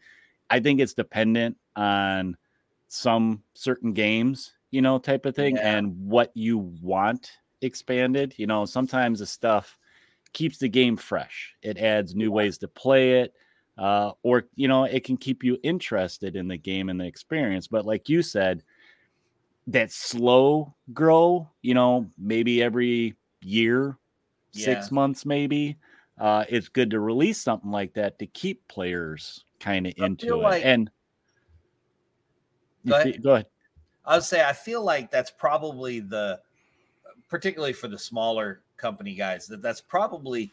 I 0.49 0.59
think 0.59 0.79
it's 0.79 0.93
dependent 0.93 1.57
on 1.75 2.37
some 2.87 3.43
certain 3.53 3.93
games, 3.93 4.53
you 4.71 4.81
know, 4.81 4.97
type 4.99 5.25
of 5.25 5.35
thing, 5.35 5.55
Yeah. 5.57 5.77
and 5.77 6.07
what 6.07 6.31
you 6.35 6.57
want 6.57 7.31
expanded. 7.61 8.33
You 8.37 8.47
know, 8.47 8.65
sometimes 8.65 9.19
the 9.19 9.25
stuff 9.25 9.77
keeps 10.33 10.57
the 10.57 10.69
game 10.69 10.95
fresh. 10.95 11.55
It 11.61 11.77
adds 11.77 12.15
new 12.15 12.31
ways 12.31 12.57
to 12.59 12.67
play 12.67 13.21
it, 13.21 13.33
uh, 13.77 14.11
or 14.23 14.47
you 14.55 14.67
know, 14.67 14.83
it 14.83 15.03
can 15.03 15.17
keep 15.17 15.43
you 15.43 15.57
interested 15.63 16.35
in 16.35 16.47
the 16.47 16.57
game 16.57 16.89
and 16.89 16.99
the 17.01 17.05
experience. 17.05 17.67
But 17.67 17.85
like 17.85 18.07
you 18.09 18.21
said, 18.21 18.63
that 19.67 19.91
slow 19.91 20.73
grow, 20.93 21.49
you 21.61 21.73
know, 21.73 22.09
maybe 22.17 22.63
every 22.63 23.15
year, 23.41 23.97
six 24.51 24.91
months, 24.91 25.25
maybe. 25.25 25.77
Uh, 26.17 26.45
it's 26.49 26.69
good 26.69 26.89
to 26.91 26.99
release 26.99 27.39
something 27.39 27.69
like 27.69 27.93
that 27.93 28.17
to 28.19 28.25
keep 28.27 28.65
players 28.67 29.43
kind 29.59 29.85
of 29.85 29.93
into 29.97 30.33
it. 30.39 30.43
like- 30.43 30.65
and 30.65 30.89
Go 32.87 32.95
ahead. 32.99 33.21
go 33.21 33.33
ahead. 33.33 33.47
I 34.05 34.15
would 34.15 34.23
say 34.23 34.43
I 34.43 34.53
feel 34.53 34.81
like 34.81 35.11
that's 35.11 35.29
probably 35.29 35.99
the, 35.99 36.39
particularly 37.27 37.73
for 37.73 37.89
the 37.89 37.99
smaller 37.99 38.61
company 38.77 39.13
guys, 39.13 39.47
that 39.47 39.61
that's 39.61 39.81
probably 39.81 40.51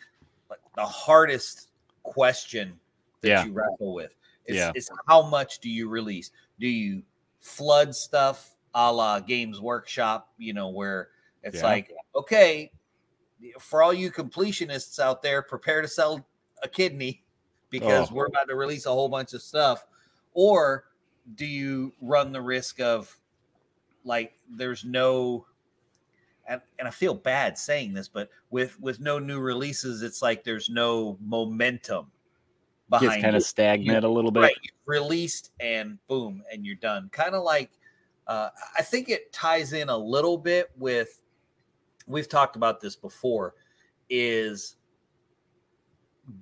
like 0.50 0.59
the 0.75 0.85
hardest 0.85 1.68
question 2.02 2.78
that 3.21 3.28
Yeah. 3.28 3.44
you 3.44 3.52
wrestle 3.52 3.94
with. 3.94 4.14
Is, 4.47 4.56
Yeah. 4.56 4.73
is 4.75 4.90
how 5.06 5.23
much 5.23 5.61
do 5.61 5.71
you 5.71 5.88
release? 5.88 6.33
Do 6.59 6.66
you 6.66 7.02
flood 7.40 7.94
stuff 7.94 8.53
a 8.75 8.93
la 8.93 9.21
Games 9.21 9.61
Workshop? 9.61 10.33
You 10.38 10.52
know 10.52 10.69
where 10.69 11.09
it's 11.43 11.57
Yeah. 11.59 11.64
like 11.64 11.93
okay, 12.14 12.71
for 13.59 13.83
all 13.83 13.93
you 13.93 14.11
completionists 14.11 14.99
out 14.99 15.23
there, 15.23 15.43
prepare 15.43 15.83
to 15.83 15.88
sell 15.88 16.26
a 16.62 16.69
kidney 16.69 17.23
because 17.71 18.11
Oh. 18.11 18.14
we're 18.14 18.26
about 18.26 18.49
to 18.49 18.54
release 18.54 18.87
a 18.87 18.90
whole 18.90 19.09
bunch 19.09 19.33
of 19.35 19.43
stuff, 19.43 19.87
or 20.33 20.87
do 21.37 21.47
you 21.47 21.93
run 22.00 22.33
the 22.33 22.40
risk 22.43 22.81
of 22.81 23.16
like 24.04 24.35
there's 24.50 24.85
no 24.85 25.47
and, 26.47 26.61
and 26.78 26.87
I 26.87 26.90
feel 26.90 27.14
bad 27.14 27.57
saying 27.57 27.95
this, 27.95 28.07
but 28.07 28.28
with 28.50 28.78
with 28.78 29.00
no 29.00 29.19
new 29.19 29.40
releases, 29.40 30.02
it's 30.02 30.21
like 30.21 30.45
there's 30.45 30.69
no 30.69 31.16
momentum 31.23 32.11
behind 32.90 33.23
kind 33.23 33.35
of 33.35 33.43
stagnant 33.43 34.04
a 34.04 34.09
little 34.09 34.31
bit. 34.31 34.40
Right, 34.40 34.57
released 34.85 35.52
and 35.61 35.99
boom, 36.07 36.45
and 36.52 36.66
you're 36.66 36.76
done. 36.76 37.09
Kind 37.12 37.35
of 37.35 37.43
like 37.45 37.71
uh, 38.26 38.49
I 38.78 38.83
think 38.83 39.09
it 39.09 39.33
ties 39.33 39.73
in 39.73 39.88
a 39.88 39.97
little 39.97 40.38
bit 40.38 40.71
with 40.76 41.23
we've 42.07 42.28
talked 42.28 42.57
about 42.57 42.81
this 42.81 42.97
before 42.97 43.54
is 44.09 44.76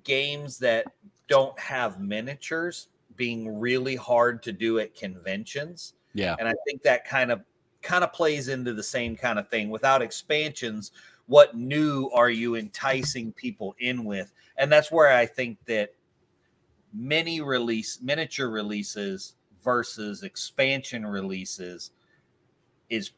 games 0.04 0.58
that 0.58 0.86
don't 1.28 1.58
have 1.58 2.00
miniatures 2.00 2.88
being 3.16 3.58
really 3.58 3.96
hard 3.96 4.42
to 4.42 4.52
do 4.52 4.78
at 4.78 4.94
conventions. 4.94 5.94
Yeah. 6.14 6.36
and 6.38 6.46
i 6.46 6.52
think 6.66 6.82
that 6.82 7.08
kind 7.08 7.32
of 7.32 7.40
kind 7.80 8.04
of 8.04 8.12
plays 8.12 8.48
into 8.48 8.74
the 8.74 8.82
same 8.82 9.16
kind 9.16 9.38
of 9.38 9.48
thing. 9.48 9.70
Without 9.70 10.02
expansions 10.02 10.92
what 11.26 11.56
new 11.56 12.10
are 12.12 12.28
you 12.30 12.56
enticing 12.56 13.32
people 13.32 13.74
in 13.78 14.04
with? 14.04 14.32
And 14.58 14.70
that's 14.70 14.92
where 14.92 15.16
i 15.16 15.24
think 15.24 15.58
that 15.66 15.94
mini 16.92 17.40
release 17.40 18.00
miniature 18.02 18.50
releases 18.50 19.34
versus 19.62 20.22
expansion 20.22 21.06
releases 21.06 21.92
is 22.90 23.12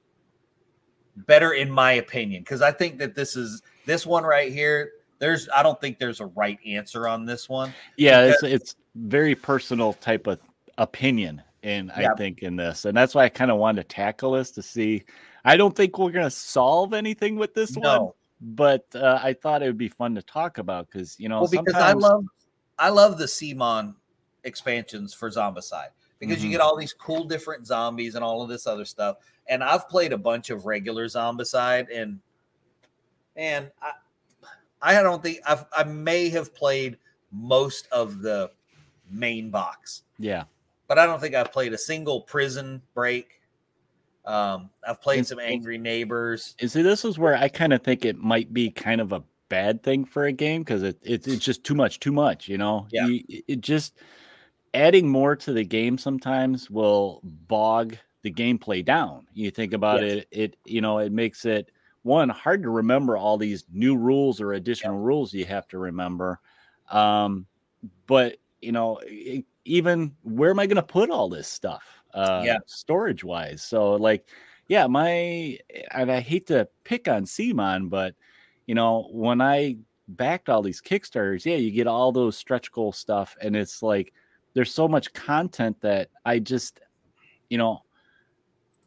better 1.16 1.52
in 1.52 1.70
my 1.70 1.92
opinion 1.92 2.42
because 2.42 2.60
i 2.60 2.72
think 2.72 2.98
that 2.98 3.14
this 3.14 3.36
is 3.36 3.62
this 3.86 4.04
one 4.04 4.24
right 4.24 4.52
here 4.52 4.92
there's 5.18 5.48
i 5.54 5.62
don't 5.62 5.80
think 5.80 5.98
there's 5.98 6.20
a 6.20 6.26
right 6.26 6.58
answer 6.66 7.06
on 7.06 7.24
this 7.24 7.48
one 7.48 7.72
Yeah, 7.96 8.22
it's 8.22 8.42
it's 8.42 8.76
very 8.94 9.34
personal 9.34 9.92
type 9.94 10.26
of 10.26 10.38
opinion, 10.78 11.42
and 11.62 11.92
Yeah. 11.96 12.12
I 12.12 12.16
think 12.16 12.42
in 12.42 12.56
this, 12.56 12.84
and 12.84 12.96
that's 12.96 13.14
why 13.14 13.24
I 13.24 13.28
kind 13.28 13.50
of 13.50 13.58
wanted 13.58 13.82
to 13.82 13.94
tackle 13.94 14.32
this 14.32 14.50
to 14.52 14.62
see. 14.62 15.04
I 15.44 15.56
don't 15.56 15.74
think 15.74 15.98
we're 15.98 16.10
gonna 16.10 16.30
solve 16.30 16.94
anything 16.94 17.36
with 17.36 17.54
this 17.54 17.76
one, 17.76 18.10
but 18.40 18.84
uh, 18.94 19.20
I 19.22 19.34
thought 19.34 19.62
it 19.62 19.66
would 19.66 19.78
be 19.78 19.88
fun 19.88 20.14
to 20.16 20.22
talk 20.22 20.58
about 20.58 20.88
because 20.90 21.18
you 21.18 21.28
know 21.28 21.40
well 21.40 21.50
because 21.50 21.74
i 21.74 21.92
love 21.92 22.24
i 22.78 22.88
love 22.88 23.18
the 23.18 23.26
CMON 23.26 23.94
expansions 24.44 25.14
for 25.14 25.30
zombicide 25.30 25.88
because 26.28 26.42
you 26.42 26.48
Mhm. 26.50 26.52
get 26.52 26.60
all 26.60 26.76
these 26.76 26.92
cool 26.92 27.24
different 27.24 27.66
zombies 27.66 28.14
and 28.14 28.24
all 28.24 28.42
of 28.42 28.48
this 28.48 28.66
other 28.66 28.84
stuff 28.84 29.16
and 29.48 29.62
i've 29.62 29.88
played 29.88 30.12
a 30.12 30.18
bunch 30.18 30.50
of 30.50 30.66
regular 30.66 31.06
zombicide 31.06 31.86
and 31.92 32.18
and 33.36 33.70
i 33.82 33.92
i 34.82 35.02
don't 35.02 35.22
think 35.22 35.38
i've 35.46 35.64
i 35.76 35.84
may 35.84 36.28
have 36.28 36.54
played 36.54 36.96
most 37.32 37.88
of 37.92 38.20
the 38.22 38.50
main 39.10 39.50
box 39.50 40.02
yeah, 40.18 40.44
but 40.86 40.96
I 40.96 41.06
don't 41.06 41.20
think 41.20 41.34
I've 41.34 41.50
played 41.52 41.72
a 41.72 41.78
single 41.78 42.20
prison 42.20 42.80
break. 42.94 43.40
Um, 44.24 44.70
I've 44.86 45.02
played 45.02 45.18
And- 45.18 45.26
some 45.26 45.40
angry 45.40 45.76
neighbors. 45.76 46.54
and 46.60 46.70
see, 46.70 46.82
this 46.82 47.04
is 47.04 47.18
where 47.18 47.34
I 47.36 47.48
kind 47.48 47.72
of 47.72 47.82
think 47.82 48.04
it 48.04 48.16
might 48.16 48.54
be 48.54 48.70
kind 48.70 49.00
of 49.00 49.10
a 49.12 49.24
bad 49.48 49.82
thing 49.82 50.04
for 50.04 50.26
a 50.26 50.32
game 50.32 50.62
because 50.62 50.84
it, 50.84 50.96
it 51.02 51.26
it's 51.26 51.44
just 51.44 51.64
too 51.64 51.74
much, 51.74 51.98
too 51.98 52.12
much. 52.12 52.48
You 52.48 52.58
know, 52.58 52.86
Yeah. 52.92 53.06
You- 53.08 53.42
it 53.48 53.60
just 53.60 53.94
adding 54.74 55.08
more 55.08 55.36
to 55.36 55.52
the 55.52 55.64
game 55.64 55.98
sometimes 55.98 56.70
will 56.70 57.20
bog 57.24 57.96
the 58.22 58.32
gameplay 58.32 58.84
down. 58.84 59.26
You 59.32 59.50
think 59.50 59.72
about 59.72 60.02
Yes. 60.02 60.04
it, 60.04 60.28
it 60.30 60.56
you 60.64 60.80
know, 60.80 60.98
it 60.98 61.12
makes 61.12 61.44
it 61.44 61.70
one 62.02 62.28
hard 62.28 62.62
to 62.64 62.70
remember 62.70 63.16
all 63.16 63.38
these 63.38 63.64
new 63.72 63.96
rules 63.96 64.40
or 64.40 64.52
additional 64.52 64.98
rules 64.98 65.32
you 65.34 65.46
have 65.46 65.68
to 65.68 65.78
remember. 65.78 66.40
Um, 66.90 67.46
but 68.06 68.38
you 68.60 68.72
know, 68.72 69.00
e- 69.02 69.44
even 69.64 70.16
where 70.22 70.50
am 70.50 70.58
I 70.58 70.66
going 70.66 70.76
to 70.76 70.82
put 70.82 71.10
all 71.10 71.28
this 71.28 71.48
stuff? 71.48 72.02
Uh, 72.12 72.48
Yeah. 72.48 72.58
storage 72.66 73.24
wise. 73.24 73.62
So 73.62 73.92
like, 73.94 74.28
yeah, 74.68 74.86
my 74.86 75.58
and 75.90 76.10
I 76.10 76.20
hate 76.20 76.46
to 76.48 76.68
pick 76.84 77.08
on 77.08 77.26
CMON, 77.26 77.88
but 77.90 78.14
you 78.66 78.74
know, 78.74 79.08
when 79.12 79.40
I 79.40 79.78
backed 80.08 80.48
all 80.48 80.62
these 80.62 80.80
Kickstarters, 80.82 81.44
yeah, 81.44 81.56
you 81.56 81.70
get 81.70 81.86
all 81.86 82.12
those 82.12 82.36
stretch 82.36 82.70
goal 82.72 82.92
stuff, 82.92 83.36
and 83.40 83.56
it's 83.56 83.82
like 83.82 84.12
there's 84.54 84.72
so 84.72 84.88
much 84.88 85.12
content 85.12 85.80
that 85.80 86.10
I 86.24 86.38
just, 86.38 86.80
you 87.50 87.58
know, 87.58 87.82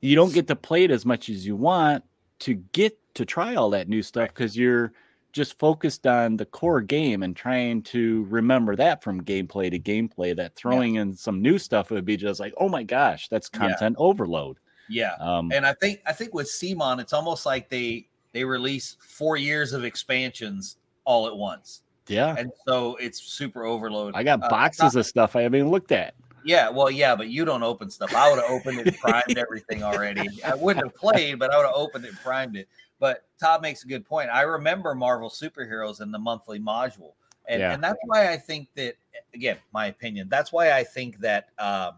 you 0.01 0.15
don't 0.15 0.33
get 0.33 0.47
to 0.47 0.55
play 0.55 0.83
it 0.83 0.91
as 0.91 1.05
much 1.05 1.29
as 1.29 1.45
you 1.45 1.55
want 1.55 2.03
to 2.39 2.55
get 2.71 2.97
to 3.15 3.25
try 3.25 3.55
all 3.55 3.69
that 3.71 3.89
new 3.89 4.01
stuff 4.01 4.29
because 4.29 4.57
you're 4.57 4.93
just 5.33 5.59
focused 5.59 6.07
on 6.07 6.37
the 6.37 6.45
core 6.45 6.81
game 6.81 7.23
and 7.23 7.35
trying 7.35 7.81
to 7.83 8.25
remember 8.29 8.75
that 8.75 9.03
from 9.03 9.23
gameplay 9.23 9.69
to 9.69 9.79
gameplay 9.79 10.35
that 10.35 10.55
throwing 10.55 10.95
yeah. 10.95 11.01
in 11.01 11.13
some 11.13 11.41
new 11.41 11.57
stuff 11.57 11.91
would 11.91 12.05
be 12.05 12.17
just 12.17 12.39
like 12.39 12.53
oh 12.57 12.69
my 12.69 12.81
gosh 12.81 13.27
that's 13.27 13.49
content 13.49 13.95
yeah. 13.99 14.03
overload 14.03 14.57
yeah 14.89 15.13
um, 15.19 15.51
and 15.51 15.65
i 15.65 15.73
think 15.73 16.01
i 16.07 16.13
think 16.13 16.33
with 16.33 16.47
CMON 16.47 16.99
it's 16.99 17.13
almost 17.13 17.45
like 17.45 17.69
they 17.69 18.07
they 18.31 18.43
release 18.43 18.97
four 18.99 19.37
years 19.37 19.73
of 19.73 19.83
expansions 19.83 20.77
all 21.05 21.27
at 21.27 21.35
once 21.35 21.83
yeah 22.09 22.35
and 22.37 22.51
so 22.65 22.95
it's 22.95 23.21
super 23.21 23.65
overload 23.65 24.13
i 24.15 24.23
got 24.23 24.41
uh, 24.43 24.49
boxes 24.49 24.95
uh, 24.95 24.99
of 24.99 25.05
stuff 25.05 25.35
i 25.35 25.41
haven't 25.41 25.59
even 25.59 25.71
looked 25.71 25.91
at 25.91 26.13
yeah, 26.47 26.69
well, 26.69 26.89
yeah, 26.89 27.13
but 27.13 27.27
you 27.27 27.43
don't 27.43 27.61
open 27.61 27.89
stuff. 27.89 28.15
I 28.15 28.31
would 28.31 28.41
have 28.41 28.49
opened 28.49 28.79
it, 28.79 28.97
primed 28.99 29.37
everything 29.37 29.83
already. 29.83 30.29
I 30.45 30.55
wouldn't 30.55 30.85
have 30.85 30.95
played, 30.95 31.39
but 31.39 31.51
I 31.51 31.57
would 31.57 31.65
have 31.65 31.75
opened 31.75 32.05
it, 32.05 32.13
primed 32.23 32.55
it. 32.55 32.69
But 32.99 33.25
Todd 33.37 33.61
makes 33.61 33.83
a 33.83 33.87
good 33.87 34.05
point. 34.05 34.29
I 34.29 34.43
remember 34.43 34.95
Marvel 34.95 35.29
superheroes 35.29 35.99
in 35.99 36.09
the 36.09 36.17
monthly 36.17 36.57
module, 36.57 37.11
and, 37.49 37.59
yeah. 37.59 37.73
and 37.73 37.83
that's 37.83 37.99
why 38.05 38.31
I 38.31 38.37
think 38.37 38.69
that 38.75 38.95
again, 39.33 39.57
my 39.73 39.87
opinion. 39.87 40.29
That's 40.29 40.53
why 40.53 40.71
I 40.71 40.85
think 40.85 41.19
that 41.19 41.49
um, 41.59 41.95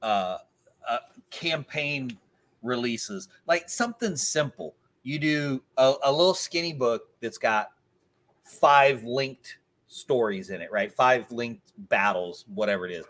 uh, 0.00 0.38
uh, 0.88 0.98
campaign 1.30 2.16
releases 2.62 3.28
like 3.46 3.68
something 3.68 4.16
simple. 4.16 4.74
You 5.02 5.18
do 5.18 5.62
a, 5.76 5.94
a 6.02 6.10
little 6.10 6.34
skinny 6.34 6.72
book 6.72 7.08
that's 7.20 7.38
got 7.38 7.72
five 8.46 9.04
linked 9.04 9.58
stories 9.88 10.50
in 10.50 10.60
it, 10.60 10.70
right? 10.70 10.92
Five 10.92 11.30
linked 11.30 11.72
battles, 11.88 12.44
whatever 12.54 12.86
it 12.86 12.92
is. 12.92 13.04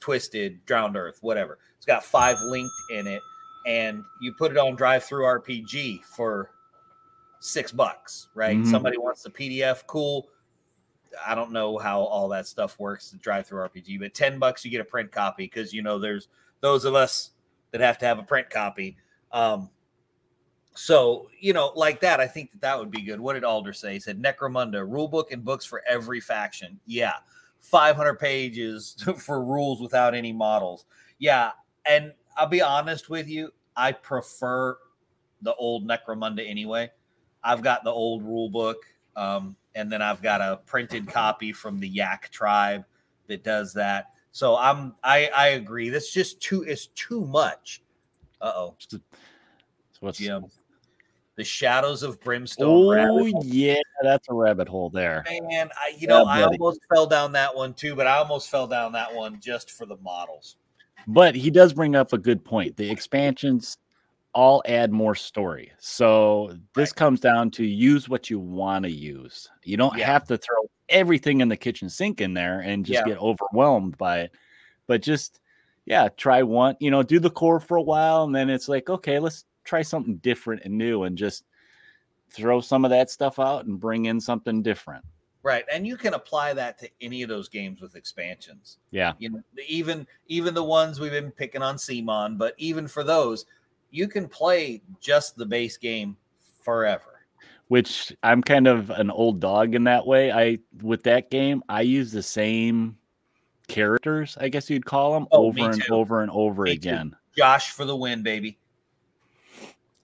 Twisted, 0.00 0.64
Drowned 0.64 0.96
Earth, 0.96 1.18
whatever. 1.20 1.58
It's 1.76 1.86
got 1.86 2.04
five 2.04 2.38
linked 2.40 2.74
in 2.90 3.06
it, 3.06 3.20
and 3.66 4.02
you 4.20 4.32
put 4.32 4.50
it 4.50 4.56
on 4.56 4.76
DriveThruRPG 4.76 6.04
for 6.04 6.50
six 7.40 7.72
bucks, 7.72 8.28
right? 8.34 8.56
Mm-hmm. 8.56 8.70
Somebody 8.70 8.98
wants 8.98 9.22
the 9.22 9.30
PDF, 9.30 9.86
cool. 9.86 10.28
I 11.26 11.34
don't 11.34 11.52
know 11.52 11.76
how 11.76 12.00
all 12.00 12.28
that 12.28 12.46
stuff 12.46 12.78
works, 12.78 13.10
the 13.10 13.18
RPG, 13.18 13.98
but 13.98 14.14
10 14.14 14.38
bucks 14.38 14.64
you 14.64 14.70
get 14.70 14.80
a 14.80 14.84
print 14.84 15.10
copy 15.10 15.44
because 15.44 15.72
you 15.72 15.82
know 15.82 15.98
there's 15.98 16.28
those 16.60 16.84
of 16.84 16.94
us 16.94 17.32
that 17.72 17.80
have 17.80 17.98
to 17.98 18.06
have 18.06 18.18
a 18.18 18.22
print 18.22 18.48
copy. 18.48 18.96
Um, 19.32 19.70
so, 20.74 21.28
you 21.38 21.52
know, 21.52 21.72
like 21.74 22.00
that, 22.00 22.20
I 22.20 22.26
think 22.26 22.52
that 22.52 22.60
that 22.60 22.78
would 22.78 22.90
be 22.90 23.02
good. 23.02 23.20
What 23.20 23.34
did 23.34 23.44
Alder 23.44 23.72
say? 23.72 23.94
He 23.94 24.00
said 24.00 24.22
Necromunda, 24.22 24.88
rule 24.88 25.08
book 25.08 25.32
and 25.32 25.44
books 25.44 25.64
for 25.64 25.82
every 25.86 26.20
faction. 26.20 26.78
Yeah. 26.86 27.14
500 27.60 28.14
pages 28.18 28.96
for 29.18 29.44
rules 29.44 29.80
without 29.80 30.14
any 30.14 30.32
models. 30.32 30.86
Yeah. 31.18 31.50
And 31.86 32.12
I'll 32.36 32.46
be 32.46 32.62
honest 32.62 33.10
with 33.10 33.28
you, 33.28 33.52
I 33.76 33.92
prefer 33.92 34.78
the 35.42 35.54
old 35.54 35.86
Necromunda 35.86 36.48
anyway. 36.48 36.90
I've 37.42 37.62
got 37.62 37.84
the 37.84 37.90
old 37.90 38.22
rule 38.22 38.50
book, 38.50 38.84
um, 39.16 39.56
and 39.74 39.90
then 39.90 40.02
I've 40.02 40.22
got 40.22 40.40
a 40.40 40.60
printed 40.66 41.08
copy 41.08 41.52
from 41.52 41.80
the 41.80 41.90
Yaktribe 41.90 42.84
that 43.28 43.44
does 43.44 43.72
that. 43.74 44.12
So 44.32 44.56
I'm 44.56 44.94
I 45.02 45.30
I 45.34 45.48
agree. 45.48 45.88
This 45.88 46.12
just 46.12 46.40
too 46.40 46.64
is 46.64 46.88
too 46.88 47.24
much. 47.24 47.82
Uh 48.40 48.52
oh. 48.54 48.76
So 48.78 48.98
what's 50.00 50.18
Jim? 50.18 50.44
The 51.40 51.44
Shadows 51.44 52.02
of 52.02 52.20
Brimstone. 52.20 52.98
Oh 52.98 53.24
yeah, 53.42 53.80
that's 54.02 54.28
a 54.28 54.34
rabbit 54.34 54.68
hole 54.68 54.90
there. 54.90 55.24
Man, 55.48 55.70
I 55.74 55.94
you 55.96 56.06
know 56.06 56.24
yeah, 56.24 56.30
I 56.30 56.42
almost 56.42 56.80
fell 56.92 57.06
down 57.06 57.32
that 57.32 57.56
one 57.56 57.72
too, 57.72 57.94
but 57.94 58.06
I 58.06 58.18
almost 58.18 58.50
fell 58.50 58.66
down 58.66 58.92
that 58.92 59.14
one 59.14 59.40
just 59.40 59.70
for 59.70 59.86
the 59.86 59.96
models. 60.02 60.56
But 61.06 61.34
he 61.34 61.50
does 61.50 61.72
bring 61.72 61.96
up 61.96 62.12
a 62.12 62.18
good 62.18 62.44
point. 62.44 62.76
The 62.76 62.90
expansions 62.90 63.78
all 64.34 64.62
add 64.66 64.92
more 64.92 65.14
story. 65.14 65.72
So 65.78 66.58
this 66.74 66.90
right. 66.90 66.96
comes 66.96 67.20
down 67.20 67.52
to 67.52 67.64
use 67.64 68.06
what 68.06 68.28
you 68.28 68.38
want 68.38 68.84
to 68.84 68.90
use. 68.90 69.48
You 69.64 69.78
don't 69.78 69.96
yeah. 69.96 70.12
have 70.12 70.26
to 70.26 70.36
throw 70.36 70.68
everything 70.90 71.40
in 71.40 71.48
the 71.48 71.56
kitchen 71.56 71.88
sink 71.88 72.20
in 72.20 72.34
there 72.34 72.60
and 72.60 72.84
just 72.84 72.98
yeah. 72.98 73.14
get 73.14 73.18
overwhelmed 73.18 73.96
by 73.96 74.20
it. 74.20 74.32
But 74.86 75.00
just 75.00 75.40
yeah, 75.86 76.10
try 76.18 76.42
one, 76.42 76.76
you 76.80 76.90
know, 76.90 77.02
do 77.02 77.18
the 77.18 77.30
core 77.30 77.60
for 77.60 77.78
a 77.78 77.82
while 77.82 78.24
and 78.24 78.34
then 78.34 78.50
it's 78.50 78.68
like, 78.68 78.90
okay, 78.90 79.18
let's 79.18 79.46
try 79.64 79.82
something 79.82 80.16
different 80.16 80.62
and 80.64 80.76
new 80.76 81.04
and 81.04 81.16
just 81.16 81.44
throw 82.30 82.60
some 82.60 82.84
of 82.84 82.90
that 82.90 83.10
stuff 83.10 83.38
out 83.38 83.66
and 83.66 83.80
bring 83.80 84.06
in 84.06 84.20
something 84.20 84.62
different. 84.62 85.04
Right, 85.42 85.64
and 85.72 85.86
you 85.86 85.96
can 85.96 86.14
apply 86.14 86.52
that 86.54 86.78
to 86.78 86.90
any 87.00 87.22
of 87.22 87.28
those 87.30 87.48
games 87.48 87.80
with 87.80 87.96
expansions. 87.96 88.78
Yeah, 88.90 89.14
you 89.18 89.30
know, 89.30 89.42
even 89.66 90.06
even 90.26 90.52
the 90.52 90.62
ones 90.62 91.00
we've 91.00 91.10
been 91.10 91.30
picking 91.30 91.62
on 91.62 91.76
CMON, 91.76 92.36
but 92.36 92.54
even 92.58 92.86
for 92.86 93.02
those, 93.02 93.46
you 93.90 94.06
can 94.06 94.28
play 94.28 94.82
just 95.00 95.36
the 95.36 95.46
base 95.46 95.78
game 95.78 96.16
forever. 96.62 97.24
Which 97.68 98.14
I'm 98.22 98.42
kind 98.42 98.66
of 98.66 98.90
an 98.90 99.10
old 99.10 99.40
dog 99.40 99.74
in 99.74 99.84
that 99.84 100.06
way. 100.06 100.30
I 100.30 100.58
with 100.82 101.04
that 101.04 101.30
game, 101.30 101.62
I 101.70 101.82
use 101.82 102.12
the 102.12 102.22
same 102.22 102.98
characters, 103.70 104.36
I 104.38 104.48
guess 104.48 104.68
you'd 104.68 104.84
call 104.84 105.14
them, 105.14 105.26
oh, 105.32 105.46
over 105.46 105.70
and 105.70 105.90
over 105.90 106.20
and 106.20 106.30
over 106.30 106.64
me 106.64 106.72
again. 106.72 107.10
Too. 107.10 107.40
Josh 107.40 107.70
for 107.70 107.84
the 107.84 107.96
win, 107.96 108.22
baby. 108.22 108.58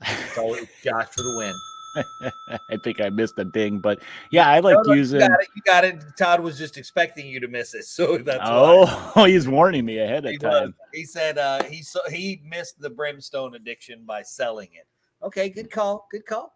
It's 0.02 0.38
always 0.38 0.66
Josh 0.82 1.08
for 1.08 1.22
the 1.22 1.36
win. 1.36 1.54
I 2.70 2.76
think 2.82 3.00
I 3.00 3.08
missed 3.08 3.38
a 3.38 3.44
ding, 3.44 3.78
but 3.78 4.00
yeah, 4.30 4.48
I 4.48 4.60
like 4.60 4.76
no, 4.84 4.94
using. 4.94 5.20
You 5.20 5.28
got, 5.28 5.40
it, 5.40 5.48
you 5.56 5.62
got, 5.62 5.84
it, 5.84 6.04
Todd 6.18 6.40
was 6.40 6.58
just 6.58 6.76
expecting 6.76 7.26
you 7.26 7.40
to 7.40 7.48
miss 7.48 7.74
it, 7.74 7.84
so 7.84 8.18
that's. 8.24 8.40
Oh, 8.42 9.12
why. 9.14 9.28
he's 9.30 9.48
warning 9.48 9.84
me 9.84 9.98
ahead 9.98 10.24
of 10.24 10.32
he 10.32 10.38
time. 10.38 10.66
Was. 10.66 10.72
He 10.92 11.04
said 11.04 11.38
uh, 11.38 11.62
he 11.64 11.82
so 11.82 12.00
he 12.10 12.42
missed 12.44 12.80
the 12.80 12.90
brimstone 12.90 13.54
addiction 13.54 14.04
by 14.04 14.22
selling 14.22 14.68
it. 14.72 14.86
Okay, 15.22 15.48
good 15.48 15.70
call. 15.70 16.06
Good 16.10 16.26
call. 16.26 16.52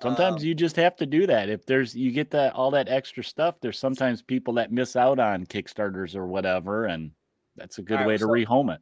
Sometimes 0.00 0.42
um, 0.42 0.46
you 0.46 0.54
just 0.54 0.74
have 0.76 0.96
to 0.96 1.06
do 1.06 1.26
that. 1.28 1.48
If 1.48 1.64
there's 1.64 1.94
you 1.94 2.10
get 2.10 2.30
that 2.32 2.54
all 2.54 2.70
that 2.72 2.88
extra 2.88 3.22
stuff, 3.22 3.56
there's 3.60 3.78
sometimes 3.78 4.20
people 4.20 4.54
that 4.54 4.72
miss 4.72 4.96
out 4.96 5.18
on 5.18 5.46
Kickstarters 5.46 6.16
or 6.16 6.26
whatever, 6.26 6.86
and 6.86 7.12
that's 7.56 7.78
a 7.78 7.82
good 7.82 7.96
right, 7.96 8.06
way 8.06 8.16
to 8.16 8.24
so, 8.24 8.28
rehome 8.28 8.74
it. 8.74 8.80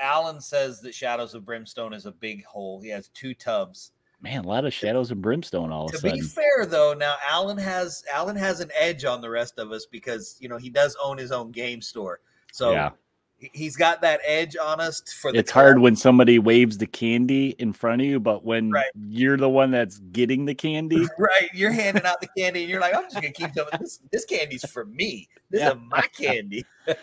Alan 0.00 0.40
says 0.40 0.80
that 0.80 0.94
Shadows 0.94 1.34
of 1.34 1.44
Brimstone 1.44 1.92
is 1.92 2.06
a 2.06 2.12
big 2.12 2.44
hole. 2.44 2.80
He 2.80 2.88
has 2.88 3.08
two 3.08 3.34
tubs. 3.34 3.92
Man, 4.22 4.44
a 4.44 4.48
lot 4.48 4.66
of 4.66 4.74
Shadows 4.74 5.10
of 5.10 5.22
Brimstone 5.22 5.72
all 5.72 5.88
to 5.88 5.96
of 5.96 5.98
a 5.98 6.08
sudden. 6.08 6.18
To 6.18 6.22
be 6.22 6.28
fair 6.28 6.66
though, 6.66 6.92
now 6.92 7.14
Alan 7.28 7.56
has 7.56 8.04
Alan 8.12 8.36
has 8.36 8.60
an 8.60 8.70
edge 8.78 9.04
on 9.04 9.22
the 9.22 9.30
rest 9.30 9.58
of 9.58 9.72
us 9.72 9.86
because 9.86 10.36
you 10.40 10.48
know 10.48 10.58
he 10.58 10.68
does 10.68 10.96
own 11.02 11.16
his 11.16 11.32
own 11.32 11.52
game 11.52 11.80
store. 11.80 12.20
So 12.52 12.72
yeah. 12.72 12.90
he's 13.38 13.76
got 13.76 14.02
that 14.02 14.20
edge 14.26 14.56
on 14.58 14.78
us 14.78 15.00
for 15.12 15.30
It's 15.34 15.50
hard 15.50 15.78
when 15.78 15.96
somebody 15.96 16.38
waves 16.38 16.76
the 16.76 16.86
candy 16.86 17.50
in 17.58 17.72
front 17.72 18.02
of 18.02 18.08
you, 18.08 18.20
but 18.20 18.44
when 18.44 18.70
right. 18.70 18.90
you're 19.08 19.38
the 19.38 19.48
one 19.48 19.70
that's 19.70 19.98
getting 20.12 20.44
the 20.44 20.54
candy. 20.54 21.06
right. 21.18 21.48
You're 21.54 21.72
handing 21.72 22.04
out 22.04 22.20
the 22.20 22.28
candy 22.36 22.62
and 22.62 22.68
you're 22.68 22.80
like, 22.80 22.94
I'm 22.94 23.04
just 23.04 23.14
gonna 23.14 23.30
keep 23.30 23.54
some 23.54 23.68
this 23.80 24.00
this 24.12 24.26
candy's 24.26 24.68
for 24.70 24.84
me. 24.84 25.28
This 25.48 25.60
yeah. 25.60 25.70
is 25.70 25.78
my 25.88 26.06
candy. 26.18 26.66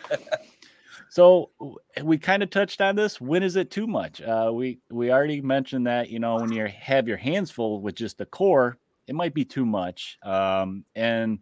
So 1.09 1.51
we 2.03 2.17
kind 2.17 2.43
of 2.43 2.49
touched 2.49 2.81
on 2.81 2.95
this. 2.95 3.21
When 3.21 3.43
is 3.43 3.55
it 3.55 3.71
too 3.71 3.87
much? 3.87 4.21
Uh, 4.21 4.51
we 4.53 4.79
we 4.89 5.11
already 5.11 5.41
mentioned 5.41 5.87
that 5.87 6.09
you 6.09 6.19
know 6.19 6.35
when 6.35 6.51
you 6.51 6.67
have 6.67 7.07
your 7.07 7.17
hands 7.17 7.51
full 7.51 7.81
with 7.81 7.95
just 7.95 8.17
the 8.17 8.25
core, 8.25 8.77
it 9.07 9.15
might 9.15 9.33
be 9.33 9.45
too 9.45 9.65
much. 9.65 10.17
Um, 10.23 10.83
and 10.95 11.39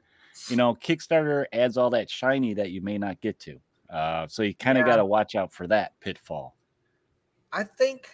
you 0.49 0.55
know 0.55 0.75
Kickstarter 0.75 1.45
adds 1.51 1.77
all 1.77 1.89
that 1.91 2.09
shiny 2.09 2.53
that 2.53 2.71
you 2.71 2.81
may 2.81 2.97
not 2.97 3.21
get 3.21 3.39
to. 3.41 3.59
Uh, 3.89 4.27
so 4.27 4.43
you 4.43 4.53
kind 4.53 4.77
of 4.77 4.85
yeah. 4.85 4.93
got 4.93 4.97
to 4.97 5.05
watch 5.05 5.35
out 5.35 5.53
for 5.53 5.67
that 5.67 5.99
pitfall. 5.99 6.55
I 7.53 7.63
think, 7.63 8.09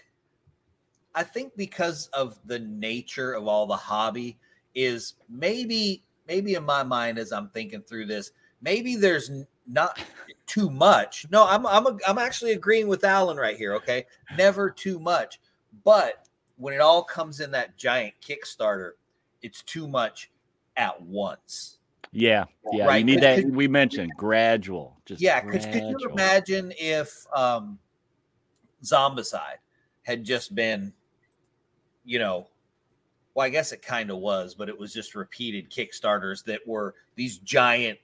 I 1.15 1.23
think 1.23 1.55
because 1.55 2.07
of 2.07 2.39
the 2.45 2.59
nature 2.59 3.33
of 3.33 3.47
all 3.47 3.65
the 3.65 3.75
hobby 3.75 4.37
is 4.75 5.15
maybe 5.29 6.03
maybe 6.27 6.55
in 6.55 6.63
my 6.63 6.83
mind 6.83 7.17
as 7.17 7.31
I'm 7.31 7.49
thinking 7.49 7.81
through 7.81 8.05
this, 8.05 8.31
maybe 8.61 8.95
there's 8.95 9.31
not 9.71 9.99
too 10.45 10.69
much. 10.69 11.25
No, 11.31 11.47
I'm 11.47 11.65
I'm 11.65 11.87
a, 11.87 11.97
I'm 12.07 12.17
actually 12.17 12.51
agreeing 12.51 12.87
with 12.87 13.03
Alan 13.03 13.37
right 13.37 13.57
here. 13.57 13.73
Okay, 13.75 14.05
never 14.37 14.69
too 14.69 14.99
much, 14.99 15.39
but 15.83 16.27
when 16.57 16.73
it 16.73 16.81
all 16.81 17.03
comes 17.03 17.39
in 17.39 17.51
that 17.51 17.77
giant 17.77 18.13
Kickstarter, 18.21 18.91
it's 19.41 19.63
too 19.63 19.87
much 19.87 20.29
at 20.77 21.01
once. 21.01 21.77
Yeah, 22.11 22.45
yeah. 22.73 22.85
Right? 22.85 22.97
You 22.97 23.05
need 23.05 23.21
that. 23.21 23.37
Could, 23.37 23.55
we 23.55 23.67
mentioned 23.67 24.11
gradual. 24.17 24.97
Just 25.05 25.21
yeah. 25.21 25.41
Because 25.41 25.65
could 25.65 25.95
you 25.99 26.09
imagine 26.11 26.73
if 26.77 27.25
um, 27.33 27.79
Zombicide 28.83 29.59
had 30.03 30.23
just 30.23 30.53
been, 30.53 30.91
you 32.03 32.19
know, 32.19 32.47
well, 33.33 33.45
I 33.45 33.49
guess 33.49 33.71
it 33.71 33.81
kind 33.81 34.11
of 34.11 34.17
was, 34.17 34.53
but 34.53 34.67
it 34.67 34.77
was 34.77 34.93
just 34.93 35.15
repeated 35.15 35.71
Kickstarters 35.71 36.43
that 36.45 36.67
were 36.67 36.95
these 37.15 37.37
giant 37.37 37.97